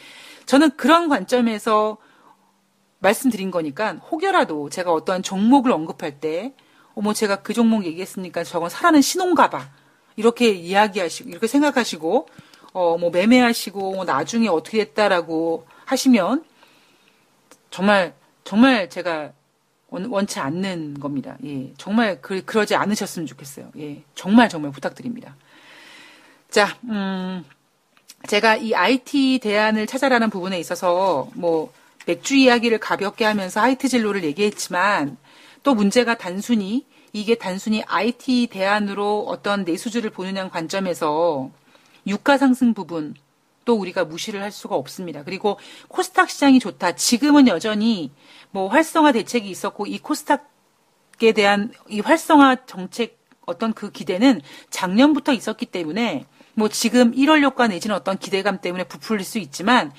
저는 0.45 0.71
그런 0.77 1.09
관점에서 1.09 1.97
말씀드린 2.99 3.51
거니까 3.51 3.93
혹여라도 4.11 4.69
제가 4.69 4.93
어떠한 4.93 5.23
종목을 5.23 5.71
언급할 5.71 6.19
때 6.19 6.53
어머 6.97 7.13
제가 7.13 7.37
그 7.43 7.53
종목 7.53 7.85
얘기했으니까 7.85 8.43
저건 8.43 8.69
사라는 8.71 9.01
신호인가 9.01 9.51
봐. 9.51 9.69
이렇게 10.15 10.49
이야기하시고 10.49 11.29
이렇게 11.29 11.45
생각하시고 11.45 12.27
어 12.73 12.97
뭐 12.97 13.11
매매하시고 13.11 13.93
뭐 13.93 14.03
나중에 14.03 14.47
어떻게 14.47 14.83
됐다라고 14.83 15.67
하시면 15.85 16.43
정말 17.69 18.15
정말 18.43 18.89
제가 18.89 19.31
원치 19.89 20.39
않는 20.39 20.99
겁니다. 20.99 21.37
예. 21.45 21.71
정말 21.77 22.19
그, 22.19 22.43
그러지 22.43 22.75
않으셨으면 22.75 23.27
좋겠어요. 23.27 23.69
예. 23.77 24.01
정말 24.15 24.49
정말 24.49 24.71
부탁드립니다. 24.71 25.35
자, 26.49 26.77
음, 26.85 27.45
제가 28.27 28.55
이 28.57 28.73
IT 28.73 29.39
대안을 29.43 29.85
찾아라는 29.85 30.31
부분에 30.31 30.59
있어서 30.59 31.29
뭐 31.35 31.71
맥주 32.07 32.35
이야기를 32.35 32.79
가볍게 32.79 33.23
하면서 33.23 33.61
하이트 33.61 33.87
진로를 33.87 34.23
얘기했지만 34.23 35.17
또 35.67 35.75
문제가 35.75 36.15
단순히 36.15 36.85
이게 37.11 37.35
단순히 37.35 37.83
IT 37.83 38.47
대안으로 38.53 39.25
어떤 39.27 39.65
내수주를 39.65 40.11
보느냐는 40.11 40.49
관점에서 40.49 41.51
유가 42.07 42.37
상승 42.37 42.73
부분 42.73 43.15
또 43.65 43.73
우리가 43.73 44.05
무시를 44.05 44.41
할 44.41 44.49
수가 44.49 44.75
없습니다. 44.75 45.25
그리고 45.25 45.59
코스닥 45.89 46.29
시장이 46.29 46.59
좋다. 46.59 46.95
지금은 46.95 47.49
여전히 47.49 48.13
뭐 48.51 48.69
활성화 48.69 49.11
대책이 49.11 49.49
있었고 49.49 49.87
이 49.87 49.99
코스닥에 49.99 51.33
대한 51.35 51.73
이 51.89 51.99
활성화 51.99 52.65
정책 52.65 53.19
어떤 53.45 53.73
그 53.73 53.91
기대는 53.91 54.39
작년부터 54.69 55.33
있었기 55.33 55.65
때문에 55.65 56.27
뭐 56.53 56.69
지금 56.69 57.11
1월 57.11 57.43
효과 57.43 57.67
내지는 57.67 57.93
어떤 57.93 58.17
기대감 58.17 58.61
때문에 58.61 58.85
부풀릴 58.85 59.25
수 59.25 59.37
있지만 59.37 59.91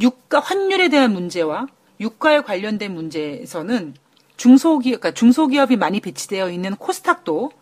유가 0.00 0.38
환율에 0.38 0.88
대한 0.88 1.12
문제와 1.12 1.66
유가에 1.98 2.42
관련된 2.42 2.94
문제에서는 2.94 3.94
중소기업, 4.36 5.00
그러니까 5.00 5.14
중소기업이 5.18 5.76
많이 5.76 6.00
배치되어 6.00 6.50
있는 6.50 6.74
코스닥도 6.76 7.52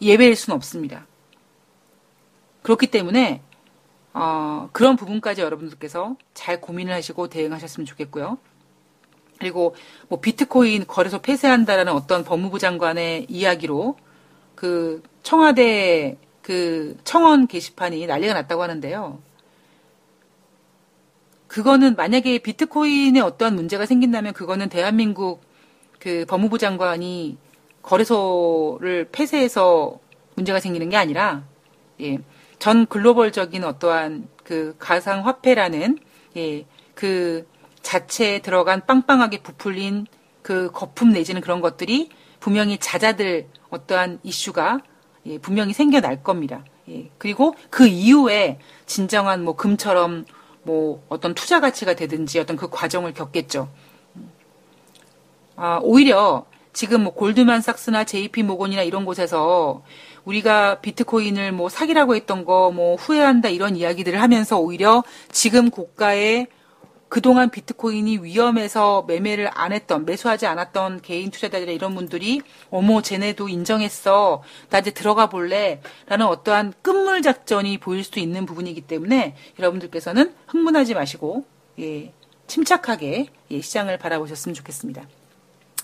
예외일 0.00 0.36
수는 0.36 0.56
없습니다. 0.56 1.06
그렇기 2.62 2.88
때문에 2.88 3.42
어, 4.14 4.68
그런 4.72 4.96
부분까지 4.96 5.42
여러분들께서 5.42 6.16
잘 6.34 6.60
고민을 6.60 6.92
하시고 6.92 7.28
대응하셨으면 7.28 7.86
좋겠고요. 7.86 8.38
그리고 9.38 9.76
뭐 10.08 10.20
비트코인 10.20 10.86
거래소 10.86 11.20
폐쇄한다라는 11.20 11.92
어떤 11.92 12.24
법무부 12.24 12.58
장관의 12.58 13.26
이야기로 13.28 13.96
그 14.54 15.02
청와대 15.22 16.18
그 16.42 16.96
청원 17.04 17.46
게시판이 17.46 18.06
난리가 18.06 18.34
났다고 18.34 18.62
하는데요. 18.62 19.20
그거는 21.48 21.96
만약에 21.96 22.38
비트코인에 22.38 23.20
어떠한 23.20 23.54
문제가 23.54 23.86
생긴다면 23.86 24.34
그거는 24.34 24.68
대한민국 24.68 25.40
그 25.98 26.24
법무부 26.28 26.58
장관이 26.58 27.38
거래소를 27.82 29.08
폐쇄해서 29.10 29.98
문제가 30.34 30.60
생기는 30.60 30.88
게 30.90 30.96
아니라 30.96 31.44
예, 32.00 32.18
전 32.58 32.86
글로벌적인 32.86 33.64
어떠한 33.64 34.28
그 34.44 34.76
가상 34.78 35.26
화폐라는 35.26 35.98
예, 36.36 36.66
그 36.94 37.46
자체에 37.82 38.40
들어간 38.40 38.84
빵빵하게 38.86 39.42
부풀린 39.42 40.06
그 40.42 40.70
거품 40.72 41.10
내지는 41.10 41.40
그런 41.40 41.60
것들이 41.60 42.10
분명히 42.40 42.78
잦아들 42.78 43.48
어떠한 43.70 44.20
이슈가 44.22 44.80
예, 45.26 45.38
분명히 45.38 45.72
생겨날 45.72 46.22
겁니다. 46.22 46.64
예, 46.90 47.10
그리고 47.18 47.54
그 47.70 47.86
이후에 47.86 48.58
진정한 48.86 49.44
뭐 49.44 49.56
금처럼 49.56 50.26
뭐 50.68 51.02
어떤 51.08 51.32
투자 51.32 51.60
가치가 51.60 51.94
되든지 51.94 52.38
어떤 52.40 52.56
그 52.58 52.68
과정을 52.68 53.14
겪겠죠. 53.14 53.70
아, 55.56 55.80
오히려 55.82 56.44
지금 56.74 57.04
뭐 57.04 57.14
골드만삭스나 57.14 58.04
JP 58.04 58.42
모건이나 58.42 58.82
이런 58.82 59.06
곳에서 59.06 59.82
우리가 60.26 60.80
비트코인을 60.80 61.52
뭐 61.52 61.70
사기라고 61.70 62.14
했던 62.14 62.44
거 62.44 62.70
뭐 62.70 62.96
후회한다 62.96 63.48
이런 63.48 63.76
이야기들을 63.76 64.20
하면서 64.20 64.58
오히려 64.58 65.02
지금 65.32 65.70
고가의 65.70 66.48
그동안 67.08 67.50
비트코인이 67.50 68.18
위험해서 68.22 69.04
매매를 69.08 69.50
안 69.54 69.72
했던, 69.72 70.04
매수하지 70.04 70.46
않았던 70.46 71.00
개인 71.00 71.30
투자자들 71.30 71.68
이런 71.70 71.94
분들이, 71.94 72.42
어머, 72.70 73.00
쟤네도 73.02 73.48
인정했어. 73.48 74.42
나 74.70 74.78
이제 74.78 74.90
들어가 74.90 75.28
볼래. 75.28 75.80
라는 76.06 76.26
어떠한 76.26 76.74
끝물 76.82 77.22
작전이 77.22 77.78
보일 77.78 78.04
수 78.04 78.18
있는 78.18 78.44
부분이기 78.46 78.82
때문에 78.82 79.36
여러분들께서는 79.58 80.34
흥분하지 80.48 80.94
마시고, 80.94 81.46
예, 81.80 82.12
침착하게 82.46 83.26
예, 83.50 83.60
시장을 83.60 83.98
바라보셨으면 83.98 84.54
좋겠습니다. 84.54 85.02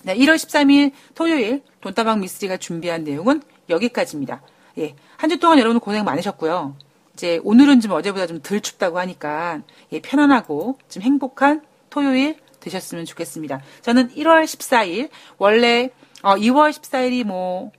네, 0.02 0.16
1월 0.16 0.34
13일 0.36 0.92
토요일 1.14 1.62
돈다방 1.80 2.20
미스리가 2.20 2.58
준비한 2.58 3.04
내용은 3.04 3.42
여기까지입니다. 3.70 4.42
예, 4.78 4.94
한 5.16 5.30
주 5.30 5.38
동안 5.38 5.58
여러분 5.58 5.80
고생 5.80 6.04
많으셨고요. 6.04 6.76
이제 7.14 7.40
오늘은 7.44 7.80
좀 7.80 7.92
어제보다 7.92 8.26
좀 8.26 8.40
덜 8.42 8.60
춥다고 8.60 8.98
하니까 8.98 9.62
예, 9.92 10.00
편안하고 10.00 10.78
좀 10.88 11.02
행복한 11.02 11.62
토요일 11.90 12.36
되셨으면 12.60 13.04
좋겠습니다. 13.04 13.60
저는 13.82 14.10
1월 14.10 14.44
14일 14.44 15.08
원래 15.38 15.90
어, 16.22 16.34
2월 16.34 16.70
14일이 16.70 17.24
뭐 17.24 17.70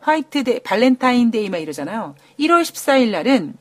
화이트데이, 0.00 0.60
발렌타인데이 0.60 1.48
막 1.50 1.58
이러잖아요. 1.58 2.14
1월 2.38 2.62
14일 2.62 3.10
날은 3.10 3.54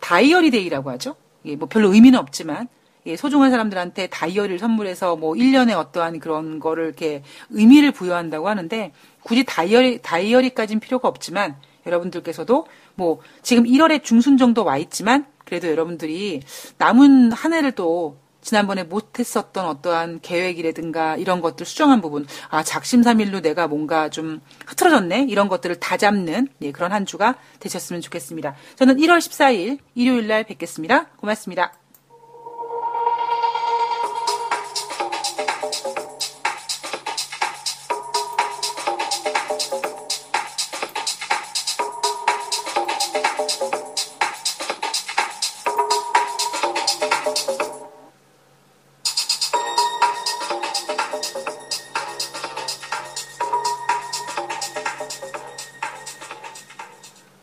다이어리 0.00 0.50
데이라고 0.50 0.90
하죠. 0.92 1.16
예, 1.44 1.56
뭐 1.56 1.68
별로 1.68 1.92
의미는 1.92 2.18
없지만 2.18 2.68
예, 3.06 3.16
소중한 3.16 3.50
사람들한테 3.50 4.08
다이어리를 4.08 4.58
선물해서 4.58 5.16
뭐 5.16 5.34
1년에 5.34 5.76
어떠한 5.76 6.18
그런 6.18 6.58
거를 6.58 6.86
이렇게 6.86 7.22
의미를 7.50 7.92
부여한다고 7.92 8.48
하는데 8.48 8.92
굳이 9.22 9.44
다이어리, 9.44 10.00
다이어리까지는 10.02 10.80
필요가 10.80 11.06
없지만 11.08 11.56
여러분들께서도 11.86 12.66
뭐 12.96 13.20
지금 13.42 13.64
1월에 13.64 14.02
중순 14.02 14.36
정도 14.36 14.64
와 14.64 14.76
있지만 14.78 15.26
그래도 15.44 15.68
여러분들이 15.68 16.40
남은 16.78 17.32
한 17.32 17.52
해를 17.52 17.72
또 17.72 18.16
지난번에 18.46 18.84
못했었던 18.84 19.66
어떠한 19.66 20.20
계획이라든가 20.22 21.16
이런 21.16 21.40
것들 21.40 21.66
수정한 21.66 22.00
부분, 22.00 22.26
아, 22.48 22.62
작심삼일로 22.62 23.40
내가 23.40 23.66
뭔가 23.66 24.08
좀 24.08 24.40
흐트러졌네? 24.66 25.26
이런 25.28 25.48
것들을 25.48 25.80
다 25.80 25.96
잡는 25.96 26.46
예, 26.62 26.70
그런 26.70 26.92
한 26.92 27.06
주가 27.06 27.36
되셨으면 27.58 28.00
좋겠습니다. 28.02 28.54
저는 28.76 28.98
1월 28.98 29.18
14일 29.18 29.78
일요일 29.96 30.28
날 30.28 30.44
뵙겠습니다. 30.44 31.06
고맙습니다. 31.16 31.72